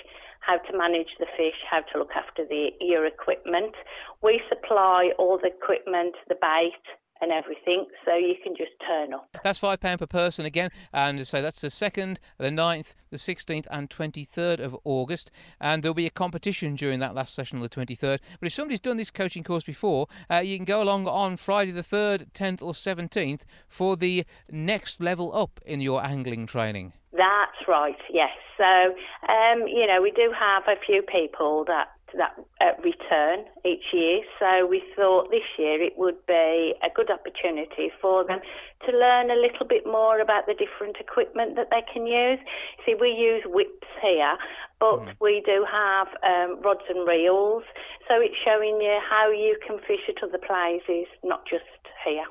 [0.40, 3.74] how to manage the fish, how to look after the your equipment.
[4.22, 6.82] We supply all the equipment, the bait,
[7.20, 9.36] and everything, so you can just turn up.
[9.42, 13.66] That's five pound per person again, and so that's the second, the 9th, the sixteenth,
[13.70, 17.62] and twenty third of August, and there'll be a competition during that last session on
[17.62, 18.20] the twenty third.
[18.40, 21.70] But if somebody's done this coaching course before, uh, you can go along on Friday
[21.70, 26.92] the third, tenth, or seventeenth for the next level up in your angling training.
[27.12, 28.30] That's right, yes.
[28.58, 33.92] So, um, you know, we do have a few people that that uh, return each
[33.92, 34.20] year.
[34.38, 38.40] So we thought this year it would be a good opportunity for them
[38.86, 42.38] to learn a little bit more about the different equipment that they can use.
[42.84, 44.36] See, we use whips here,
[44.80, 45.14] but mm.
[45.20, 47.64] we do have um, rods and reels.
[48.08, 51.64] So it's showing you how you can fish at other places, not just
[52.04, 52.24] here.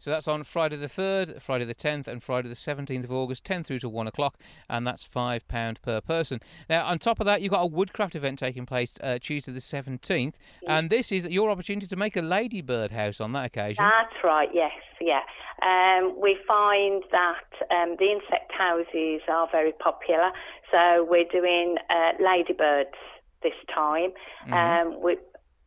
[0.00, 3.44] So that's on Friday the 3rd, Friday the 10th, and Friday the 17th of August,
[3.44, 6.40] 10 through to 1 o'clock, and that's £5 per person.
[6.70, 9.58] Now, on top of that, you've got a woodcraft event taking place uh, Tuesday the
[9.60, 10.36] 17th,
[10.66, 13.84] and this is your opportunity to make a ladybird house on that occasion.
[13.84, 15.20] That's right, yes, yeah.
[15.62, 20.30] Um, we find that um, the insect houses are very popular,
[20.70, 22.96] so we're doing uh, ladybirds
[23.42, 24.12] this time.
[24.48, 24.54] Mm-hmm.
[24.54, 25.18] Um, we,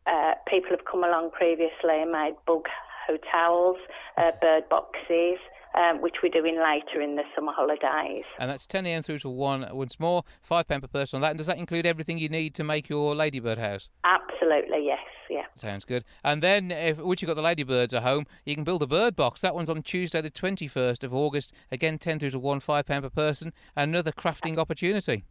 [0.06, 2.64] uh, people have come along previously and made bug
[3.06, 3.76] hotels,
[4.16, 5.38] uh, bird boxes.
[5.76, 8.22] Um, which we're doing later in the summer holidays.
[8.38, 9.02] And that's 10 a.m.
[9.02, 11.30] through to 1 once more, £5 per person on that.
[11.30, 13.88] And does that include everything you need to make your ladybird house?
[14.04, 15.46] Absolutely, yes, yeah.
[15.56, 16.04] Sounds good.
[16.22, 19.16] And then, if once you've got the ladybirds at home, you can build a bird
[19.16, 19.40] box.
[19.40, 21.52] That one's on Tuesday, the 21st of August.
[21.72, 23.52] Again, 10 through to 1, £5 per person.
[23.74, 25.24] Another crafting opportunity.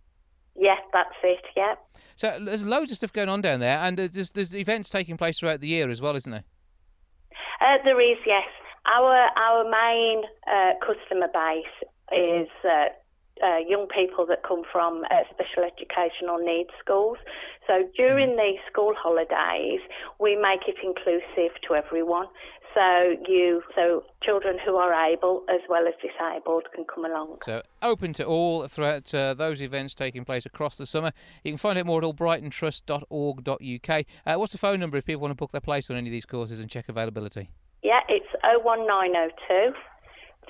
[0.57, 1.75] Yes, that's it, yeah.
[2.17, 5.39] So there's loads of stuff going on down there, and there's, there's events taking place
[5.39, 6.43] throughout the year as well, isn't there?
[7.61, 8.47] Uh, there is, yes.
[8.85, 12.89] Our our main uh, customer base is uh,
[13.41, 17.17] uh young people that come from uh, special educational needs schools.
[17.65, 18.37] So during mm.
[18.37, 19.79] these school holidays,
[20.19, 22.27] we make it inclusive to everyone.
[22.73, 27.37] So you, so children who are able as well as disabled can come along.
[27.43, 31.11] So open to all throughout uh, those events taking place across the summer.
[31.43, 34.05] You can find out more at albrightontrust.org.uk.
[34.25, 36.11] Uh, what's the phone number if people want to book their place on any of
[36.11, 37.49] these courses and check availability?
[37.83, 39.73] Yeah, it's 01902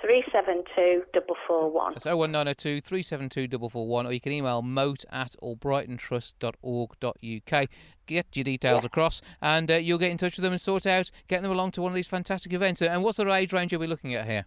[0.03, 1.03] 372
[1.47, 1.93] 441.
[1.93, 7.69] That's 01902 372 441, or you can email moat at albrightontrust.org.uk.
[8.05, 8.87] Get your details yeah.
[8.87, 11.71] across, and uh, you'll get in touch with them and sort out getting them along
[11.71, 12.81] to one of these fantastic events.
[12.81, 14.45] And what's the age range are we looking at here?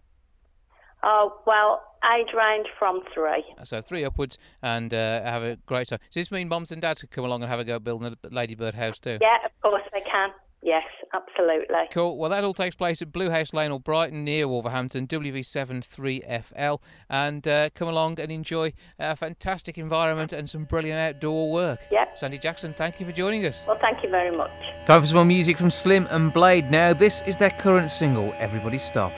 [1.03, 1.81] Oh, well,
[2.15, 3.43] age range from three.
[3.63, 5.97] So three upwards, and uh, have a great time.
[6.11, 8.13] Does this mean mums and dads could come along and have a go at building
[8.13, 9.17] a ladybird house too?
[9.21, 10.29] Yeah, of course they can.
[10.61, 11.75] Yes, absolutely.
[11.91, 12.17] Cool.
[12.17, 16.79] Well, that all takes place at Blue House Lane Albrighton near Wolverhampton, WV7 3FL.
[17.09, 21.79] And uh, come along and enjoy a fantastic environment and some brilliant outdoor work.
[21.91, 22.17] Yep.
[22.17, 23.63] Sandy Jackson, thank you for joining us.
[23.67, 24.51] Well, thank you very much.
[24.85, 26.71] Time for some more music from Slim and Blade.
[26.71, 29.13] Now, this is their current single, Everybody Stop.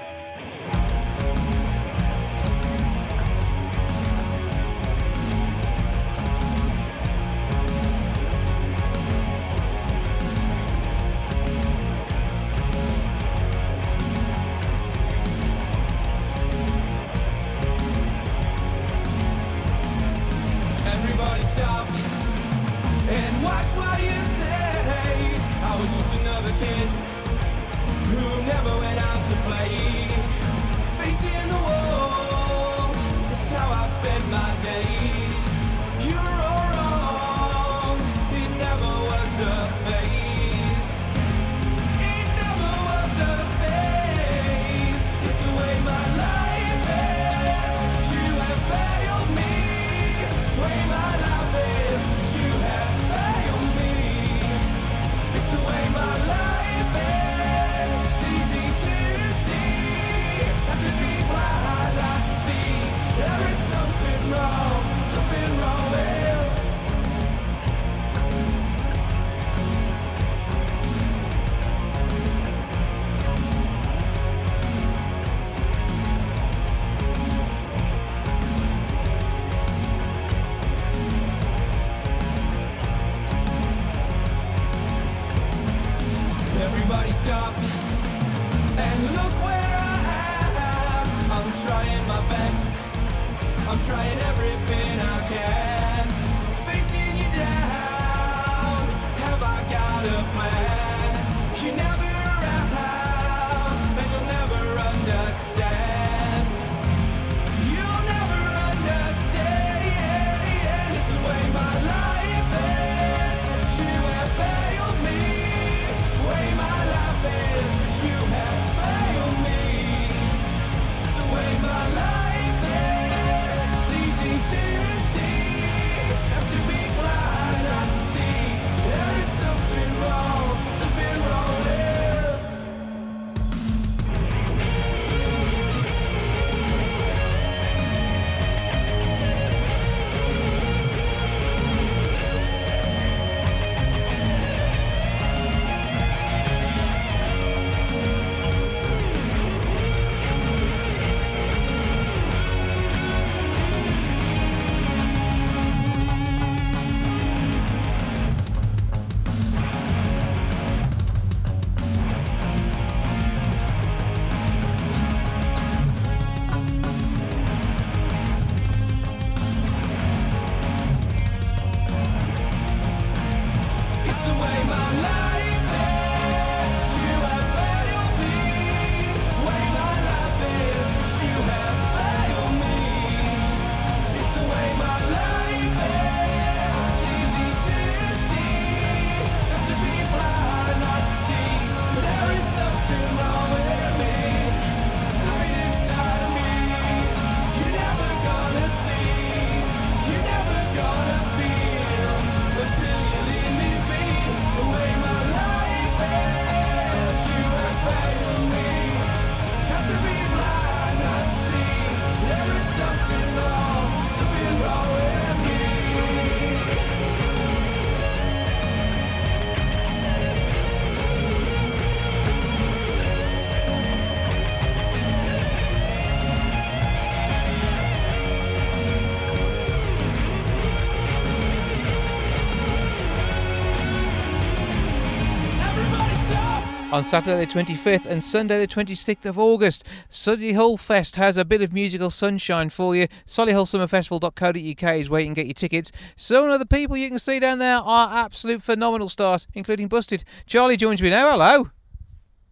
[236.99, 239.85] On Saturday the 25th and Sunday the 26th of August.
[240.09, 243.07] Solihull Fest has a bit of musical sunshine for you.
[243.25, 245.93] SolihullSummerFestival.co.uk is where you can get your tickets.
[246.17, 250.25] Some of the people you can see down there are absolute phenomenal stars, including Busted.
[250.45, 251.31] Charlie joins me now.
[251.31, 251.69] Hello.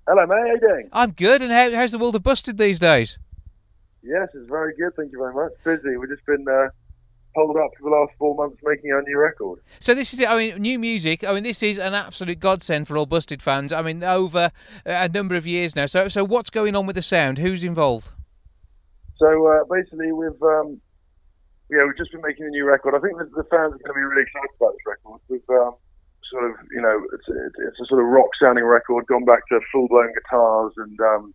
[0.08, 0.38] Hello, mate.
[0.38, 0.90] How you doing?
[0.94, 1.42] I'm good.
[1.42, 3.20] And how, how's the world of Busted these days?
[4.02, 4.96] Yes, it's very good.
[4.96, 5.52] Thank you very much.
[5.66, 5.98] Busy.
[5.98, 6.70] We've just been uh,
[7.38, 9.62] holed up for the last four months making our new record.
[9.80, 10.28] So this is it.
[10.30, 11.24] I mean, new music.
[11.24, 13.72] I mean, this is an absolute godsend for all Busted fans.
[13.72, 14.52] I mean, over
[14.86, 15.86] a number of years now.
[15.86, 17.38] So, so what's going on with the sound?
[17.38, 18.12] Who's involved?
[19.18, 20.82] So uh, basically, we've um,
[21.70, 22.96] yeah, we've just been making a new record.
[22.96, 25.20] I think the, the fans are going to be really excited about this record.
[25.30, 25.76] We've um,
[26.32, 29.60] sort of, you know, it's, it's a sort of rock sounding record, gone back to
[29.72, 31.34] full blown guitars, and um,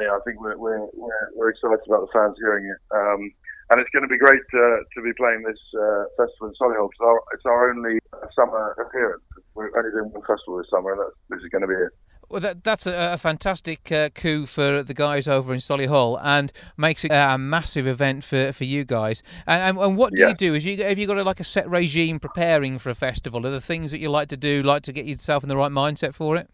[0.00, 2.80] yeah, I think we're, we're, we're, we're excited about the fans hearing it.
[2.94, 3.30] Um,
[3.70, 4.62] and it's going to be great to,
[4.94, 6.88] to be playing this uh, festival in Solihull.
[6.90, 7.98] It's our, it's our only
[8.34, 9.22] summer appearance.
[9.54, 11.90] We're only doing one festival this summer, and that's, this is going to be it.
[12.30, 16.50] Well, that, that's a, a fantastic uh, coup for the guys over in Solihull, and
[16.76, 19.22] makes it a massive event for, for you guys.
[19.46, 20.28] And, and, and what do Yeah.
[20.28, 20.54] you do?
[20.54, 23.46] Is you have you got a, like a set regime preparing for a festival?
[23.46, 25.70] Are there things that you like to do, like to get yourself in the right
[25.70, 26.48] mindset for it?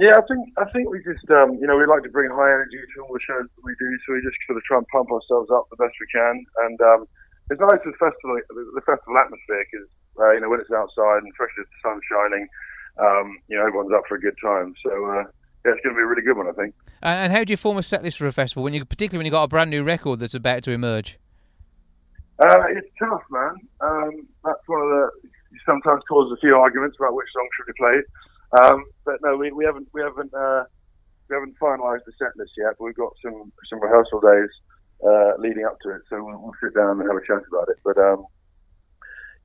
[0.00, 2.48] Yeah, I think I think we just um, you know we like to bring high
[2.48, 4.88] energy to all the shows that we do, so we just sort of try and
[4.88, 6.40] pump ourselves up the best we can.
[6.64, 7.00] And um,
[7.52, 11.28] it's nice with festival the, festival atmosphere because uh, you know when it's outside and
[11.28, 12.48] especially if the sun's shining,
[12.96, 14.72] um, you know everyone's up for a good time.
[14.80, 15.28] So uh,
[15.68, 16.72] yeah, it's going to be a really good one, I think.
[17.04, 19.20] And, and how do you form a set list for a festival when you, particularly
[19.20, 21.20] when you have got a brand new record that's about to emerge?
[22.40, 23.52] Uh, it's tough, man.
[23.84, 25.04] Um, that's one of the
[25.68, 28.04] sometimes causes a few arguments about which song should be played.
[28.52, 30.64] Um, but no, we, we haven't we haven't uh,
[31.28, 32.74] we haven't finalised the set list yet.
[32.78, 34.50] But we've got some some rehearsal days
[35.06, 37.68] uh, leading up to it, so we'll, we'll sit down and have a chat about
[37.68, 37.78] it.
[37.84, 38.26] But um,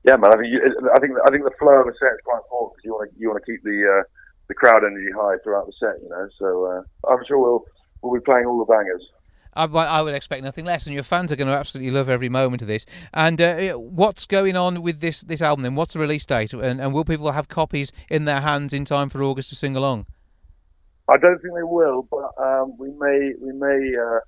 [0.04, 0.52] yeah, man, I think
[0.94, 3.10] I think I think the flow of the set is quite important because you want
[3.10, 4.02] to you want to keep the uh,
[4.48, 6.28] the crowd energy high throughout the set, you know.
[6.38, 7.64] So uh, I'm sure we'll
[8.02, 9.02] we'll be playing all the bangers.
[9.56, 12.28] I, I would expect nothing less, and your fans are going to absolutely love every
[12.28, 12.84] moment of this.
[13.14, 15.62] And uh, what's going on with this this album?
[15.62, 16.52] Then, what's the release date?
[16.52, 19.76] And, and will people have copies in their hands in time for August to sing
[19.76, 20.06] along?
[21.08, 24.20] I don't think they will, but um, we may we may uh,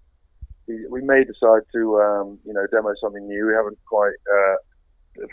[0.91, 3.47] we, may decide to um, you know demo something new.
[3.47, 4.57] We haven't quite uh,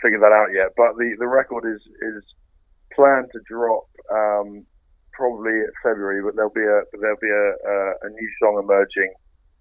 [0.02, 2.24] figured that out yet, but the, the record is is
[2.92, 4.66] planned to drop um,
[5.12, 9.12] probably February, but there'll be a there'll be a, a, a new song emerging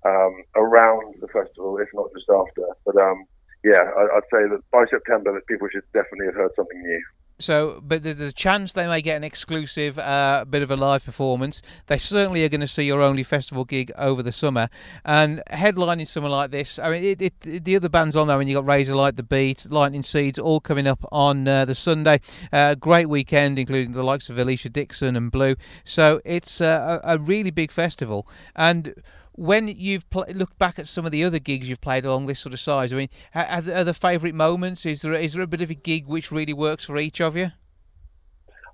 [0.03, 2.67] um, around the festival, if not just after.
[2.85, 3.25] But um,
[3.63, 7.03] yeah, I, I'd say that by September, that people should definitely have heard something new.
[7.37, 11.03] So, but there's a chance they may get an exclusive uh, bit of a live
[11.03, 11.61] performance.
[11.87, 14.69] They certainly are going to see your only festival gig over the summer.
[15.03, 18.39] And headlining somewhere like this, I mean, it, it, the other bands on there, I
[18.39, 22.21] mean, you got Razorlight, The Beat, Lightning Seeds, all coming up on uh, the Sunday.
[22.53, 25.55] Uh, great weekend, including the likes of Alesha Dixon and Blue.
[25.83, 28.25] So it's uh, a, a really big festival.
[28.55, 28.93] And
[29.37, 32.39] when you've pl- looked back at some of the other gigs you've played along this
[32.39, 34.85] sort of size, I mean, are there, there favourite moments?
[34.85, 37.35] Is there is there a bit of a gig which really works for each of
[37.35, 37.51] you?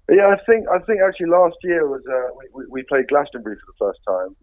[0.09, 3.73] Yeah, I think I think actually last year was uh, we, we played Glastonbury for
[3.73, 4.35] the first time,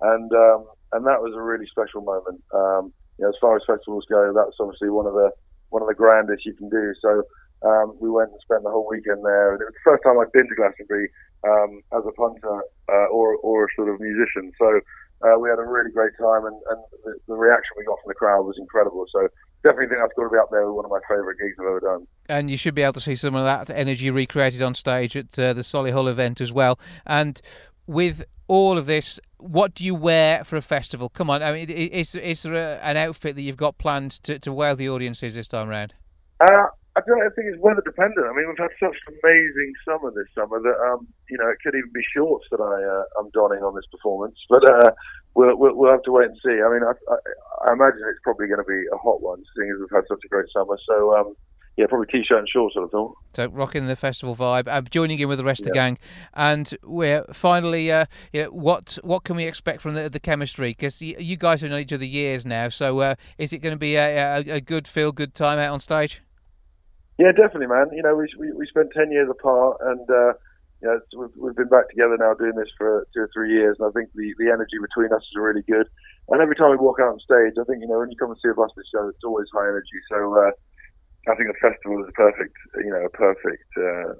[0.00, 2.42] and um, and that was a really special moment.
[2.54, 5.30] Um, you know, as far as festivals go, that's obviously one of the
[5.70, 6.92] one of the grandest you can do.
[7.02, 7.22] So
[7.66, 10.18] um, we went and spent the whole weekend there, and it was the first time
[10.20, 11.10] I'd been to Glastonbury
[11.42, 12.62] um, as a punter
[12.92, 14.52] uh, or or a sort of musician.
[14.58, 14.80] So
[15.24, 18.08] uh, we had a really great time, and, and the, the reaction we got from
[18.08, 19.06] the crowd was incredible.
[19.10, 19.28] So
[19.62, 21.66] definitely think that's got to be up there with one of my favourite gigs I've
[21.66, 22.06] ever done.
[22.28, 25.38] And you should be able to see some of that energy recreated on stage at
[25.38, 26.78] uh, the Solihull event as well.
[27.06, 27.40] And
[27.86, 31.08] with all of this, what do you wear for a festival?
[31.08, 34.38] Come on, I mean, is is there a, an outfit that you've got planned to,
[34.38, 35.94] to wow the audiences this time round?
[36.40, 36.66] Uh,
[36.96, 38.26] I don't I think it's weather dependent.
[38.26, 41.58] I mean, we've had such an amazing summer this summer that um, you know it
[41.58, 44.38] could even be shorts that I uh, I'm donning on this performance.
[44.48, 44.90] But uh,
[45.34, 46.62] we'll, we'll we'll have to wait and see.
[46.62, 47.16] I mean, I I,
[47.66, 50.22] I imagine it's probably going to be a hot one, seeing as we've had such
[50.24, 50.78] a great summer.
[50.86, 51.34] So um,
[51.76, 52.76] yeah, probably t-shirt and shorts.
[52.76, 53.16] I would have thought.
[53.34, 55.98] So rocking the festival vibe, uh, joining in with the rest of the gang,
[56.34, 60.70] and we're finally, uh, you know, what what can we expect from the, the chemistry?
[60.70, 63.74] Because you, you guys have known each other years now, so uh, is it going
[63.74, 66.20] to be a, a, a good feel good time out on stage?
[67.18, 67.90] Yeah, definitely, man.
[67.92, 70.32] You know, we we, we spent ten years apart, and uh,
[70.82, 73.76] you know, we've, we've been back together now doing this for two or three years,
[73.78, 75.86] and I think the, the energy between us is really good.
[76.28, 78.30] And every time we walk out on stage, I think you know when you come
[78.30, 80.00] and see a Busted show, it's always high energy.
[80.10, 80.50] So uh,
[81.30, 84.18] I think the festival is a perfect, you know, a perfect, uh,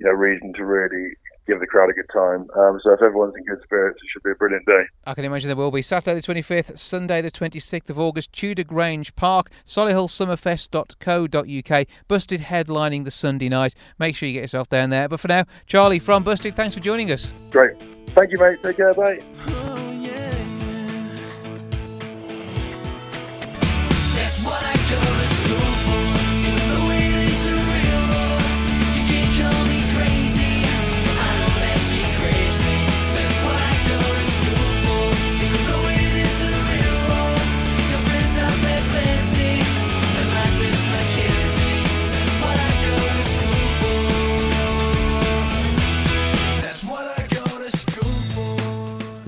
[0.00, 1.14] you know, reason to really
[1.46, 2.46] give the crowd a good time.
[2.56, 4.84] Um, so if everyone's in good spirits, it should be a brilliant day.
[5.04, 5.82] I can imagine there will be.
[5.82, 11.86] Saturday the 25th, Sunday the 26th of August, Tudor Grange Park, solihullsummerfest.co.uk.
[12.08, 13.74] Busted headlining the Sunday night.
[13.98, 15.08] Make sure you get yourself down there.
[15.08, 17.32] But for now, Charlie from Busted, thanks for joining us.
[17.50, 17.76] Great.
[18.10, 18.62] Thank you, mate.
[18.62, 18.92] Take care.
[18.94, 19.90] Bye.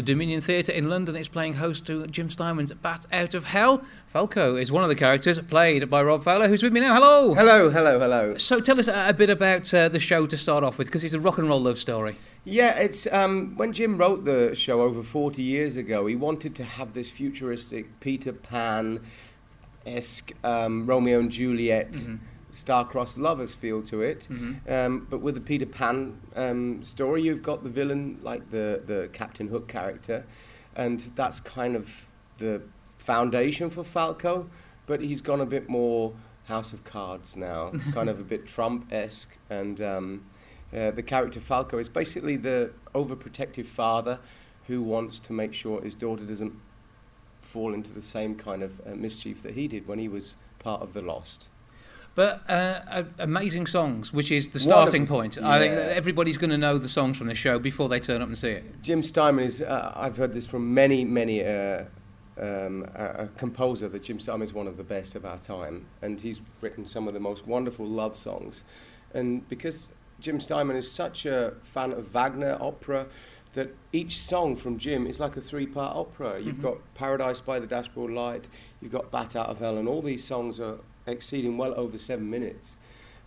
[0.07, 3.83] Dominion Theatre in London is playing host to Jim Steinman's Bat Out of Hell.
[4.07, 6.95] Falco is one of the characters played by Rob Fowler, who's with me now.
[6.95, 7.35] Hello.
[7.35, 8.37] Hello, hello, hello.
[8.37, 11.03] So tell us a, a bit about uh, the show to start off with, because
[11.03, 12.15] it's a rock and roll love story.
[12.45, 16.65] Yeah, it's um, when Jim wrote the show over 40 years ago, he wanted to
[16.65, 19.01] have this futuristic Peter Pan
[19.85, 21.93] esque um, Romeo and Juliet.
[21.93, 22.19] Mhm.
[22.57, 24.71] Star-crossed lovers feel to it, Mhm.
[24.71, 29.09] um, but with the Peter Pan um, story, you've got the villain like the the
[29.13, 30.25] Captain Hook character,
[30.75, 32.07] and that's kind of
[32.39, 32.63] the
[32.99, 34.49] foundation for Falco.
[34.87, 39.37] But he's gone a bit more House of Cards now, kind of a bit Trump-esque,
[39.51, 40.25] and um,
[40.73, 44.19] uh, the character Falco is basically the overprotective father
[44.69, 46.55] who wants to make sure his daughter doesn't
[47.41, 50.83] fall into the same kind of uh, mischief that he did when he was part
[50.83, 51.49] of the Lost.
[52.17, 55.17] But uh, amazing songs, which is the starting Wonderful.
[55.19, 55.39] point.
[55.43, 58.23] I think that everybody's going to know the songs from the show before they turn
[58.23, 58.83] up and see it.
[58.83, 61.85] Jim Steinman is, uh, I've heard this from many, many uh,
[62.41, 65.85] um, a, a composer that Jim Steinman is one of the best of our time.
[66.01, 68.65] And he's written some of the most wonderful love songs.
[69.13, 73.09] And because Jim Steinman is such a fan of Wagner opera,
[73.53, 76.41] that each song from Jim is like a three-part opera.
[76.41, 76.63] You've Mhm.
[76.63, 78.49] got Paradise by the Dashboard Light,
[78.81, 82.29] you've got Bat Out of Hell, and all these songs are exceeding well over seven
[82.31, 82.77] minutes.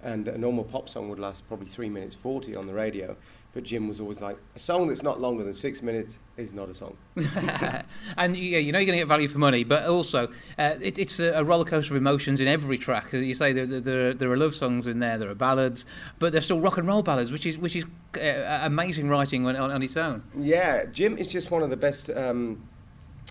[0.02, 3.18] And a normal pop song would last probably three minutes forty on the radio.
[3.52, 6.70] But Jim was always like, a song that's not longer than six minutes is not
[6.70, 6.96] a song.
[8.18, 10.28] and yeah, you know you're going to get value for money, but also
[10.60, 13.12] uh, it, it's a, a roller coaster of emotions in every track.
[13.12, 15.88] You say there, there, there, are, there are love songs in there, there are ballads,
[16.20, 17.86] but they're still rock and roll ballads, which is which is
[18.22, 20.22] uh, amazing writing on, on, on its own.
[20.38, 22.62] Yeah, Jim is just one of the best um,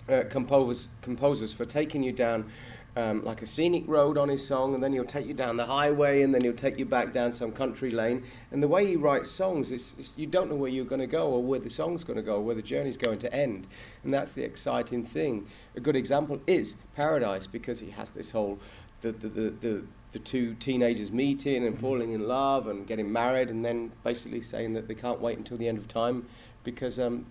[0.09, 2.51] uh, composers, composers for taking you down
[2.95, 5.65] um, like a scenic road on his song, and then he'll take you down the
[5.65, 8.23] highway, and then he'll take you back down some country lane.
[8.51, 11.29] And the way he writes songs, is, you don't know where you're going to go,
[11.29, 13.67] or where the song's going to go, or where the journey's going to end.
[14.03, 15.47] And that's the exciting thing.
[15.75, 18.59] A good example is Paradise, because he has this whole
[19.01, 23.49] the the, the, the the two teenagers meeting and falling in love and getting married,
[23.49, 26.25] and then basically saying that they can't wait until the end of time
[26.63, 27.25] because um,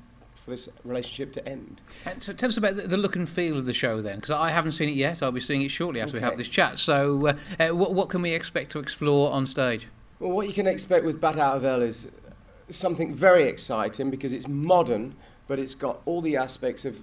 [0.49, 1.83] for this relationship to end.
[2.07, 4.51] And so tell us about the, look and feel of the show then, because I
[4.51, 5.23] haven't seen it yet.
[5.23, 6.79] I'll be seeing it shortly after we have this chat.
[6.79, 9.89] So uh, uh, what, what can we expect to explore on stage?
[10.19, 12.09] Well, what you can expect with Bat Out of Hell is
[12.71, 15.15] something very exciting because it's modern,
[15.47, 17.03] but it's got all the aspects of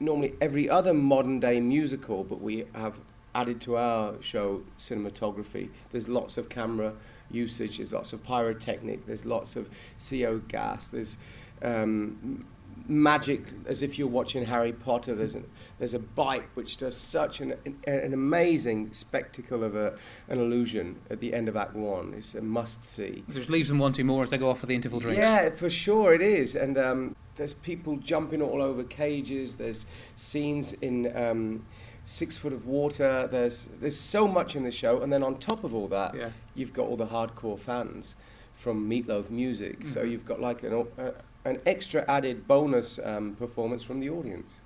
[0.00, 2.98] normally every other modern day musical, but we have
[3.34, 5.68] added to our show cinematography.
[5.90, 6.94] There's lots of camera
[7.30, 9.68] usage, there's lots of pyrotechnic, there's lots of
[9.98, 11.18] CO gas, there's
[11.62, 12.44] um,
[12.88, 15.14] magic as if you're watching Harry Potter.
[15.14, 15.42] There's a,
[15.78, 19.94] there's a bike which does such an, an, an amazing spectacle of a,
[20.28, 22.14] an illusion at the end of Act One.
[22.16, 23.24] It's a must see.
[23.26, 25.18] Which leaves them wanting more as they go off for the interval drinks.
[25.18, 26.54] Yeah, for sure it is.
[26.56, 29.56] And um, there's people jumping all over cages.
[29.56, 31.64] There's scenes in um,
[32.04, 33.28] six foot of water.
[33.30, 35.02] There's there's so much in the show.
[35.02, 36.30] And then on top of all that, Yeah.
[36.54, 38.14] you've got all the hardcore fans
[38.54, 39.84] from Meat Loaf Music.
[39.84, 40.10] So Mhm.
[40.12, 41.10] you've got like an uh,
[41.46, 44.60] an extra added bonus um, performance from the audience.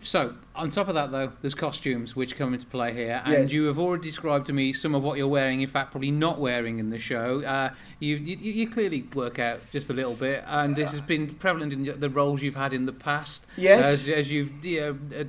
[0.00, 3.52] So, on top of that, though, there's costumes which come into play here, and Yes.
[3.52, 5.62] you have already described to me some of what you're wearing.
[5.62, 7.40] In fact, probably not wearing in the show.
[7.42, 7.70] Uh,
[8.00, 11.72] you, you you clearly work out just a little bit, and this has been prevalent
[11.72, 13.46] in the roles you've had in the past.
[13.56, 13.86] Yes.
[13.86, 15.24] as, as you've you know, uh,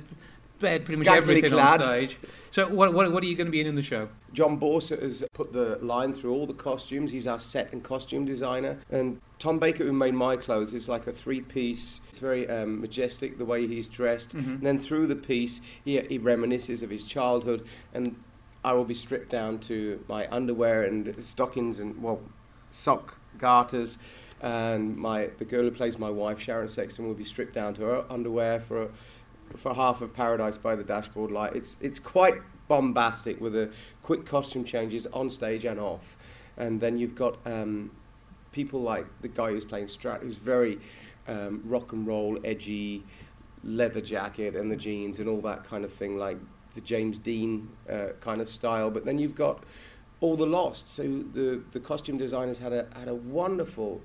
[0.58, 1.80] bared pretty much Scantily everything clad.
[1.80, 2.18] on stage.
[2.50, 4.10] So, what, what what are you going to be in in the show?
[4.34, 7.12] Jon Bausor has put the line through all the costumes.
[7.12, 8.78] He's our set and costume designer.
[8.90, 12.00] And Tom Baker, who made my clothes, is like a three piece.
[12.08, 14.34] It's very um, majestic the way he's dressed.
[14.34, 14.46] Mhm.
[14.46, 17.66] And then through the piece, he, he reminisces of his childhood.
[17.92, 18.16] And
[18.64, 22.20] I will be stripped down to my underwear and stockings and, well,
[22.70, 23.98] sock garters.
[24.40, 27.82] And my the girl who plays my wife, Sharon Sexton, will be stripped down to
[27.82, 28.88] her underwear for a,
[29.56, 31.54] for half of Paradise by the Dashboard Light.
[31.56, 32.34] It's it's quite
[32.68, 33.70] bombastic with the
[34.02, 36.18] quick costume changes on stage and off,
[36.56, 37.92] and then you've got um,
[38.56, 40.78] people like the guy who's playing Strat, who's very
[41.28, 43.04] um, rock and roll, edgy,
[43.62, 46.38] leather jacket and the jeans and all that kind of thing, like
[46.74, 48.90] the James Dean uh, kind of style.
[48.90, 49.62] But then you've got
[50.20, 50.88] all the lost.
[50.88, 54.00] So the the costume designers had a had a wonderful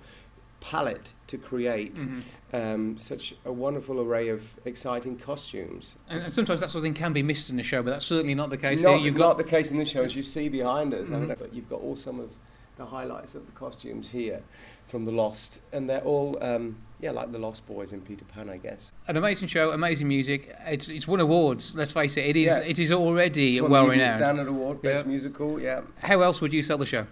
[0.60, 2.20] palette to create Mm-hmm.
[2.56, 5.96] um, such a wonderful array of exciting costumes.
[6.10, 8.06] And, and sometimes that sort of thing can be missed in the show, but that's
[8.06, 9.06] certainly not the case Not, here.
[9.06, 11.08] You've not got the case in this show, as you see behind us.
[11.08, 11.12] I Mhm.
[11.14, 12.36] don't know, but you've got all some of
[12.78, 14.42] the highlights of the costumes here
[14.88, 18.50] from the Lost, and they're all um, yeah, like the Lost Boys in Peter Pan,
[18.50, 18.92] I guess.
[19.08, 20.56] an amazing show, amazing music.
[20.66, 21.76] It's it's won awards.
[21.76, 22.64] Let's face it, it is Yeah.
[22.64, 24.18] it is already It's won well the renowned.
[24.18, 25.10] Standard Award, Best Yeah.
[25.10, 25.60] Musical.
[25.62, 27.06] Yeah, How else would you sell the show?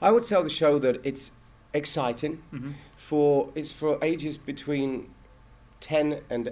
[0.00, 1.32] I would sell the show that it's
[1.74, 2.74] exciting Mhm.
[2.96, 5.10] for it's for ages between
[5.80, 6.50] ten and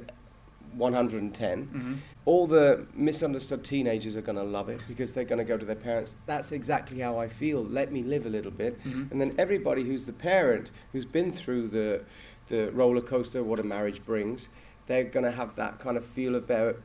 [0.77, 1.67] 110.
[1.67, 1.97] Mhm.
[2.27, 5.64] All the misunderstood teenagers are going to love it because they're going to go to
[5.64, 6.16] their parents.
[6.27, 7.62] That's exactly how I feel.
[7.62, 8.83] Let me live a little bit.
[8.83, 9.11] Mhm.
[9.12, 12.03] And then everybody who's the parent, who's been through the
[12.49, 14.49] the roller coaster, what a marriage brings,
[14.87, 16.77] they're going to have that kind of feel of their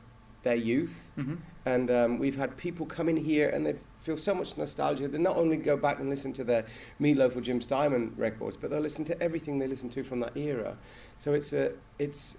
[0.42, 1.10] their youth.
[1.18, 1.38] Mhm.
[1.64, 5.06] And um, we've had people come in here and they feel so much nostalgia.
[5.06, 6.64] They not only go back and listen to their
[6.98, 10.18] Meat Loaf or Jim Steinman records, but they'll listen to everything they listened to from
[10.20, 10.76] that era.
[11.18, 12.36] So it's a it's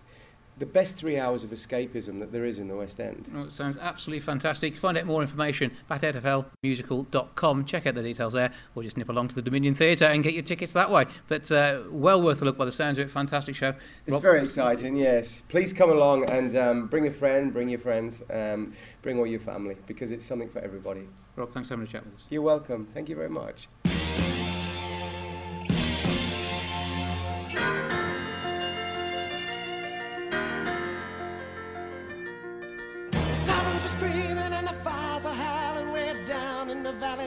[0.58, 3.30] the best three hours of escapism that there is in the West End.
[3.34, 4.76] Well, it sounds absolutely fantastic.
[4.76, 7.66] Find out more information at musical.com.
[7.66, 10.34] Check out the details there, or just nip along to the Dominion Theatre and get
[10.34, 11.06] your tickets that way.
[11.28, 13.12] But uh, well worth a look by the sounds of it.
[13.12, 13.74] Fantastic show.
[14.06, 15.44] It's Rob- very exciting, yes.
[15.50, 19.40] Please come along and um, bring a friend, bring your friends, um, bring all your
[19.40, 21.08] family, because it's something for everybody.
[21.36, 22.26] Rob, thanks so much for having a chat with us.
[22.30, 22.88] You're welcome.
[22.94, 23.68] Thank you very much.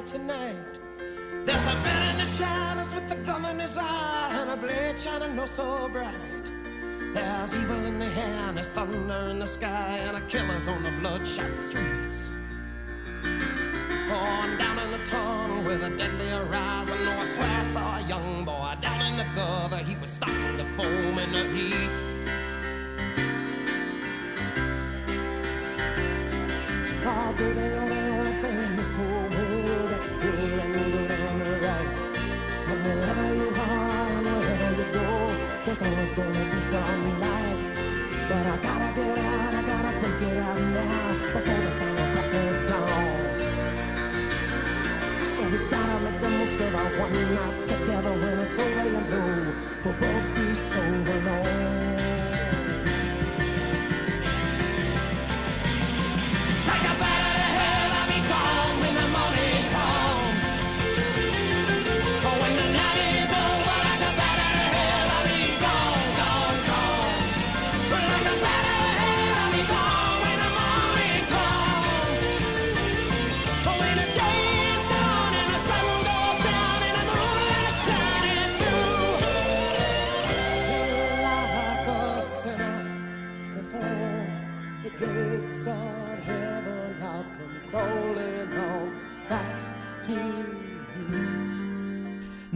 [0.06, 0.78] Tonight.
[1.44, 4.98] There's a man in the shadows with a gun in his eye and a blade
[4.98, 6.50] shining no so bright.
[7.12, 10.84] There's evil in the air and there's thunder in the sky and a killer's on
[10.84, 12.30] the bloodshot streets.
[14.08, 16.98] Oh, down in the tunnel with a deadly horizon.
[17.00, 19.78] Oh, I swear I saw a young boy down in the gutter.
[19.78, 21.96] He was starting to foam in the heat.
[27.08, 27.95] Ah, oh, baby,
[35.66, 37.64] there's always gonna be some light.
[38.28, 42.34] But I gotta get out, I gotta break it out now before the final crack
[42.34, 43.16] of dawn.
[45.26, 48.12] So we gotta make the most of our one night together.
[48.12, 49.54] When it's over, you know
[49.84, 51.95] we'll both be so alone.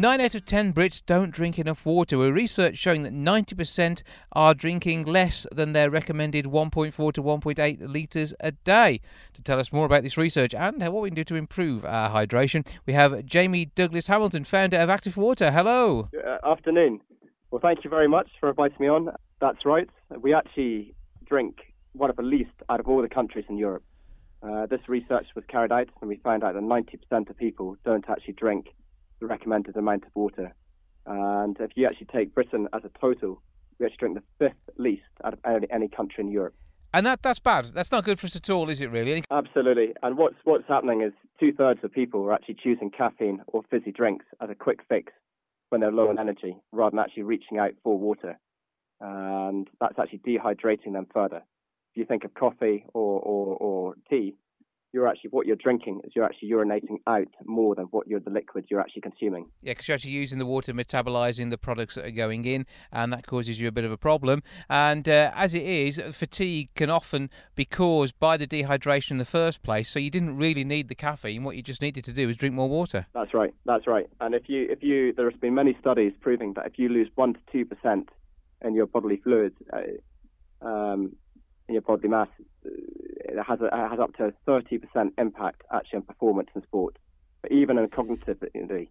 [0.01, 4.55] Nine out of ten Brits don't drink enough water, with research showing that 90% are
[4.55, 9.03] drinking less than their recommended 1.4 to 1.8 litres a day.
[9.35, 12.09] To tell us more about this research and what we can do to improve our
[12.09, 15.51] hydration, we have Jamie Douglas Hamilton, founder of Actiph Water.
[15.51, 16.09] Hello.
[16.17, 17.03] Uh, afternoon.
[17.51, 19.11] Well, thank you very much for inviting me on.
[19.39, 19.91] That's right.
[20.19, 20.95] We actually
[21.27, 23.83] drink one of the least out of all the countries in Europe.
[24.43, 28.09] Uh, this research was carried out, and we found out that 90% of people don't
[28.09, 28.69] actually drink
[29.21, 30.55] the recommended amount of water.
[31.07, 33.43] And if you actually take Britain as a total,
[33.79, 36.55] we actually drink the fifth least out of any, any country in Europe.
[36.93, 37.67] And that that's bad.
[37.67, 39.23] That's not good for us at all, is it really?
[39.31, 39.95] Absolutely.
[40.03, 43.93] And what's what's happening is two thirds of people are actually choosing caffeine or fizzy
[43.93, 45.13] drinks as a quick fix
[45.69, 48.37] when they're low on energy, rather than actually reaching out for water.
[49.01, 51.43] And that's actually dehydrating them further.
[51.93, 54.35] If you think of coffee or, or, or tea,
[54.93, 58.31] you're actually what you're drinking is you're actually urinating out more than what you're the
[58.31, 59.47] liquids you're actually consuming.
[59.63, 63.13] Yeah, because you're actually using the water, metabolizing the products that are going in, and
[63.13, 64.43] that causes you a bit of a problem.
[64.69, 69.25] And uh, as it is, fatigue can often be caused by the dehydration in the
[69.25, 69.89] first place.
[69.89, 71.45] So you didn't really need the caffeine.
[71.45, 73.07] What you just needed to do was drink more water.
[73.15, 73.55] That's right.
[73.67, 74.09] That's right.
[74.21, 77.35] And if you if you there's been many studies proving that if you lose one
[77.35, 78.09] to two percent
[78.63, 81.13] in your bodily fluids, uh, um,
[81.71, 82.29] in your bodily mass,
[82.67, 86.51] uh, it has a, it has up to a thirty percent impact actually on performance
[86.55, 86.97] in sport.
[87.43, 88.89] But even in cognitive cognitively,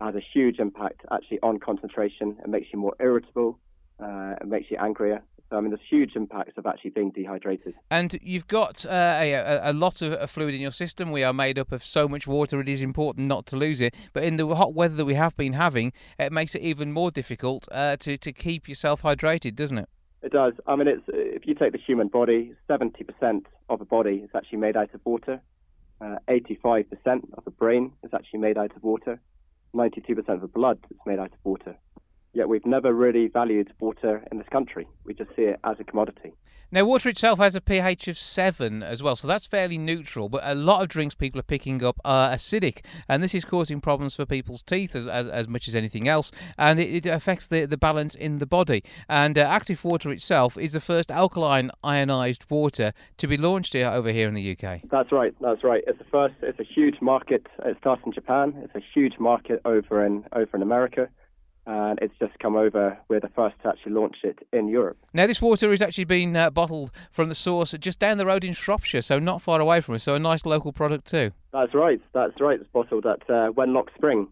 [0.00, 2.36] has a huge impact actually on concentration.
[2.42, 3.58] It makes you more irritable.
[4.02, 5.22] Uh, it makes you angrier.
[5.48, 7.74] So, I mean, there's huge impacts of actually being dehydrated.
[7.90, 11.10] And you've got uh, a, a, lot of fluid in your system.
[11.10, 13.94] We are made up of so much water, it is important not to lose it.
[14.14, 17.10] But in the hot weather that we have been having, it makes it even more
[17.10, 19.90] difficult uh, to, to keep yourself hydrated, doesn't it?
[20.22, 20.54] It does.
[20.66, 24.58] I mean, it's if you take the human body, 70% of the body is actually
[24.58, 25.40] made out of water.
[26.00, 26.84] Uh, 85%
[27.34, 29.20] of the brain is actually made out of water.
[29.74, 31.76] 92% of the blood is made out of water.
[32.34, 34.88] Yet we've never really valued water in this country.
[35.04, 36.34] We just see it as a commodity.
[36.74, 40.30] Now, water itself has a pH of 7 as well, so that's fairly neutral.
[40.30, 43.82] But a lot of drinks people are picking up are acidic, and this is causing
[43.82, 46.32] problems for people's teeth as, as, as much as anything else.
[46.56, 48.82] And it, it, affects the, the balance in the body.
[49.06, 53.90] And uh, Actiph Water itself is the first alkaline ionised water to be launched here,
[53.90, 54.80] over here in the UK.
[54.90, 55.84] That's right, that's right.
[55.86, 57.46] It's the first, it's a huge market.
[57.66, 61.10] It starts in Japan, it's a huge market over in, over in America
[61.66, 62.98] and it's just come over.
[63.08, 64.96] We're the first to actually launch it in Europe.
[65.12, 68.44] Now, this water is actually being uh, bottled from the source just down the road
[68.44, 70.02] in Shropshire, so not far away from us.
[70.02, 71.32] So a nice local product too.
[71.52, 72.00] That's right.
[72.12, 72.60] That's right.
[72.60, 74.28] It's bottled at uh, Wenlock Spring,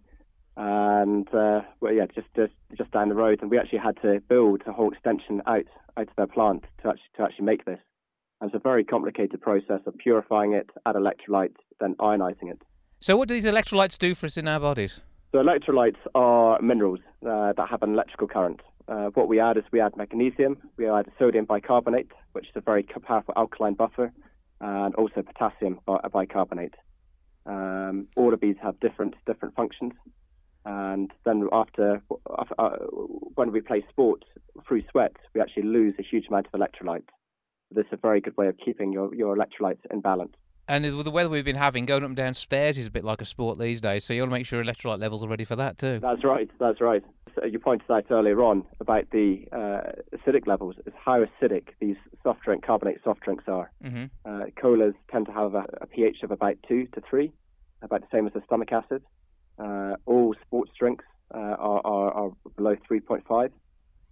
[0.56, 3.40] and uh, well, yeah, just, just just down the road.
[3.42, 5.66] And we actually had to build a whole extension out
[5.96, 7.78] out of their plant to actually to actually make this.
[8.40, 12.62] And it's a very complicated process of purifying it, add electrolytes, then ionizing it.
[12.98, 15.00] So, what do these electrolytes do for us in our bodies?
[15.32, 18.60] So electrolytes are minerals uh, that have an electrical current.
[18.88, 22.60] Uh, what we add is we add magnesium, we add sodium bicarbonate, which is a
[22.60, 24.12] very powerful alkaline buffer,
[24.60, 25.78] and also potassium
[26.12, 26.74] bicarbonate.
[27.46, 29.92] Um, all of these have different different functions.
[30.64, 32.02] And then after,
[32.58, 32.70] uh,
[33.36, 34.24] when we play sport
[34.66, 37.08] through sweat, we actually lose a huge amount of electrolytes.
[37.70, 40.34] This is a very good way of keeping your, your electrolytes in balance.
[40.70, 43.02] And with the weather we've been having, going up and down stairs is a bit
[43.02, 44.04] like a sport these days.
[44.04, 45.98] So you want to make sure electrolyte levels are ready for that too.
[45.98, 46.48] That's right.
[46.60, 47.02] That's right.
[47.34, 50.76] So you pointed out earlier on about the uh, acidic levels.
[50.86, 53.72] Is how acidic these soft drink, carbonate soft drinks are.
[53.84, 54.04] Mm-hmm.
[54.24, 57.32] Uh, colas tend to have a, a, pH of about two to three,
[57.82, 59.02] about the same as the stomach acid.
[59.58, 61.04] Uh, all sports drinks
[61.34, 63.50] uh, are, are, are, below 3.5,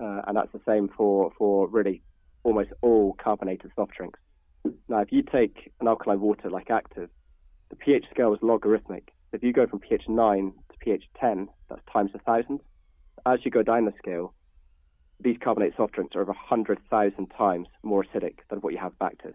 [0.00, 2.02] uh, and that's the same for, for really
[2.42, 4.18] almost all carbonated soft drinks.
[4.88, 7.08] Now, if you take an alkaline water like Actiph,
[7.70, 9.12] the pH scale is logarithmic.
[9.32, 12.60] If you go from pH 9 to pH 10, that's times a thousand.
[13.26, 14.34] As you go down the scale,
[15.20, 19.18] these carbonate soft drinks are over 100,000 times more acidic than what you have back
[19.18, 19.34] Actiph.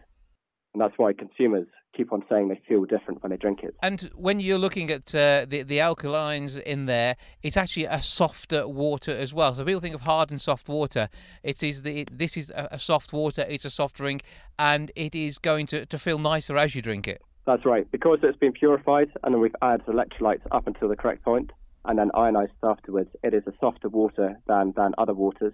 [0.73, 3.75] And that's why consumers keep on saying they feel different when they drink it.
[3.83, 8.67] And when you're looking at uh, the the alkalines in there, it's actually a softer
[8.67, 9.53] water as well.
[9.53, 11.09] So people think of hard and soft water.
[11.43, 13.45] It is the it, this is a, a, soft water.
[13.47, 14.23] It's a soft drink,
[14.57, 17.21] and it is going to, to feel nicer as you drink it.
[17.45, 21.23] That's right, because it's been purified, and then we've added electrolytes up until the correct
[21.23, 21.51] point,
[21.85, 23.09] and then ionized afterwards.
[23.21, 25.53] It is a softer water than than other waters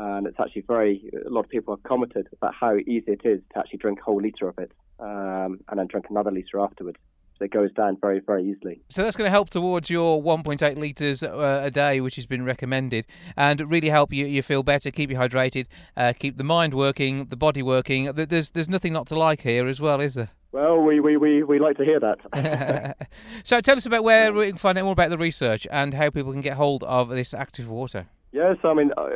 [0.00, 3.40] and it's actually very a lot of people have commented about how easy it is
[3.52, 6.98] to actually drink a whole liter of it um, and then drink another liter afterwards
[7.38, 10.76] so it goes down very very easily so that's going to help towards your 1.8
[10.76, 14.90] liters uh, a day which has been recommended and really help you, you feel better
[14.90, 19.06] keep you hydrated uh, keep the mind working the body working there's there's nothing not
[19.06, 22.00] to like here as well is there well, we, we, we, we like to hear
[22.00, 22.96] that.
[23.44, 26.10] so tell us about where we can find out more about the research and how
[26.10, 28.08] people can get hold of this actiph water.
[28.32, 29.10] Yes, I mean, uh,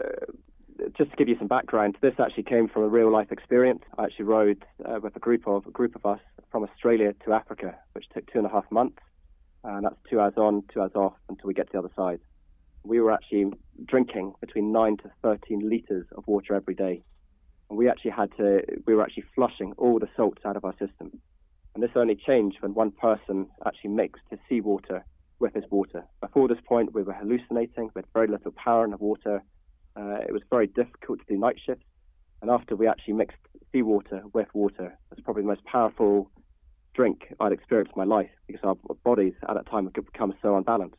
[0.97, 3.83] just to give you some background, this actually came from a real life experience.
[3.99, 6.21] I actually rode uh, with a group of a group of us
[6.51, 8.99] from Australia to Africa, which took two and a half months,
[9.65, 12.21] and that's two hours on, two hours off until we get to the other side.
[12.85, 13.53] We were actually
[13.87, 17.03] drinking between nine to thirteen liters of water every day,
[17.69, 18.61] and we actually had to.
[18.87, 21.21] We were actually flushing all the salts out of our system,
[21.75, 25.05] and this only changed when one person actually mixed his seawater
[25.41, 26.05] with his water.
[26.21, 27.91] Before this point, we were hallucinating.
[27.97, 29.43] Had very little power in the water
[29.97, 31.85] uh, it was very difficult to do night shifts.
[32.43, 33.39] And after we actually mixed
[33.73, 36.31] seawater with water, it was probably the most powerful
[36.95, 40.57] drink I'd experienced in my life because our bodies at that time had become so
[40.57, 40.99] unbalanced.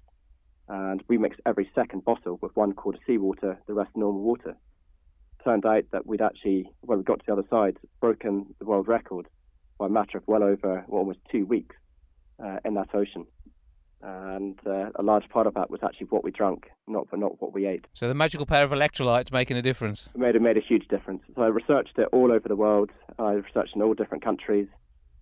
[0.67, 4.55] And we mixed every second bottle with one quart of seawater, the rest normal water.
[5.43, 8.87] Turned out that we'd actually, when we got to the other side, broken the world
[8.87, 9.27] record
[9.77, 11.75] by a matter of well over well, almost two weeks
[12.43, 13.25] uh, in that ocean
[14.05, 17.53] and uh, a large part of that was actually what we drank, not not what
[17.53, 17.85] we ate.
[17.93, 20.07] So the magical power of electrolytes making a difference.
[20.13, 21.23] It made it made a huge difference.
[21.35, 22.91] So I researched it all over the world.
[23.17, 24.67] I researched in all different countries,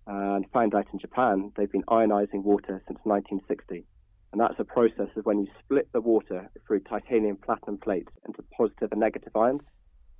[0.06, 3.86] and found out in Japan they've been ionizing water since 1960.
[4.32, 8.42] And that's a process of when you split the water through titanium platinum plates into
[8.56, 9.62] positive and negative ions,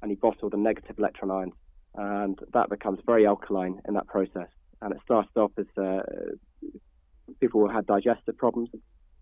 [0.00, 1.54] and you bottle the negative electron ions,
[1.96, 4.48] and that becomes very alkaline in that process.
[4.80, 6.02] And it started off as uh,
[7.40, 8.70] people who had digestive problems,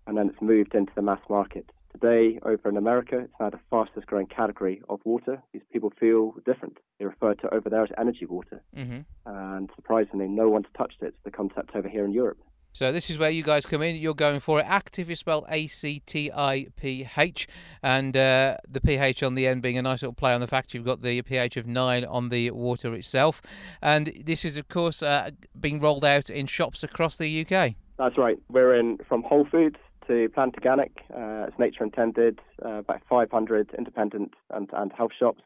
[0.07, 1.70] and then it's moved into the mass market.
[1.92, 5.42] Today, over in America, it's now the fastest growing category of water.
[5.53, 6.78] These people feel different.
[6.98, 8.62] They refer to over there as energy water.
[8.76, 9.00] Mm-hmm.
[9.26, 11.09] And surprisingly, no one's touched it.
[11.09, 12.38] It's the concept over here in Europe.
[12.74, 13.96] So this is where you guys come in.
[13.96, 14.64] You're going for it.
[14.64, 17.48] Actiph is spelled A-C-T-I-P-H,
[17.82, 20.72] and uh, the pH on the end being a nice little play on the fact
[20.72, 23.42] you've got the pH of nine on the water itself.
[23.82, 27.74] And this is, of course, uh, being rolled out in shops across the UK.
[28.03, 28.36] That's right.
[28.50, 29.76] We're in from Whole Foods
[30.09, 30.90] to Planet Organic.
[31.14, 32.40] Uh, it's nature intended.
[32.64, 35.42] Uh, about 500 independent and, and health shops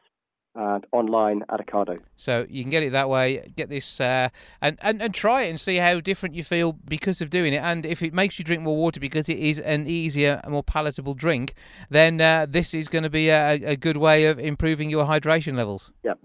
[0.55, 1.99] and online at Ocado.
[2.15, 3.53] So you can get it that way.
[3.55, 4.29] Get this uh,
[4.59, 7.61] and, and and try it and see how different you feel because of doing it.
[7.61, 10.63] And if it makes you drink more water because it is an easier, and more
[10.63, 11.53] palatable drink,
[11.91, 15.55] then uh, this is going to be a, a good way of improving your hydration
[15.55, 15.91] levels.
[16.03, 16.17] Yep.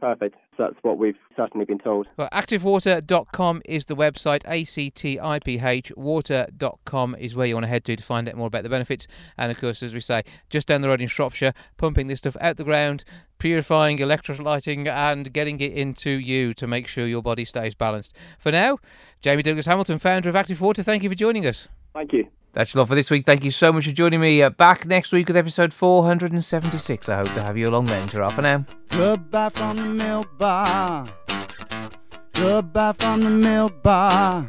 [0.00, 0.36] Perfect.
[0.56, 2.08] So that's what we've certainly been told.
[2.16, 4.42] Well, actiphwater.com is the website.
[4.48, 8.70] A-C-T-I-P-H water.com is where you want to head to to find out more about the
[8.70, 9.06] benefits.
[9.36, 12.36] And of course, as we say, just down the road in Shropshire, pumping this stuff
[12.40, 13.04] out the ground,
[13.38, 18.16] purifying, electrolyting, and getting it into you to make sure your body stays balanced.
[18.38, 18.78] For now,
[19.20, 21.68] Jamie Douglas Hamilton, founder of Actiph Water, thank you for joining us.
[21.92, 22.26] Thank you.
[22.52, 23.26] That's all for this week.
[23.26, 24.42] Thank you so much for joining me.
[24.42, 27.08] Uh, back next week with episode 476.
[27.08, 28.08] I hope to have you along then.
[28.08, 28.64] Ta for now.
[28.88, 31.06] Goodbye from the milk bar.
[32.32, 34.48] Goodbye from the milk bar.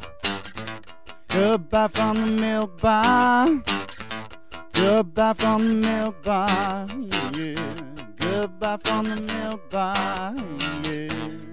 [1.28, 3.64] Goodbye from the milk bar.
[4.74, 6.88] Goodbye from the milk bar.
[7.34, 7.56] Yeah.
[8.18, 10.36] Goodbye from the milk bar.
[10.84, 11.51] Yeah.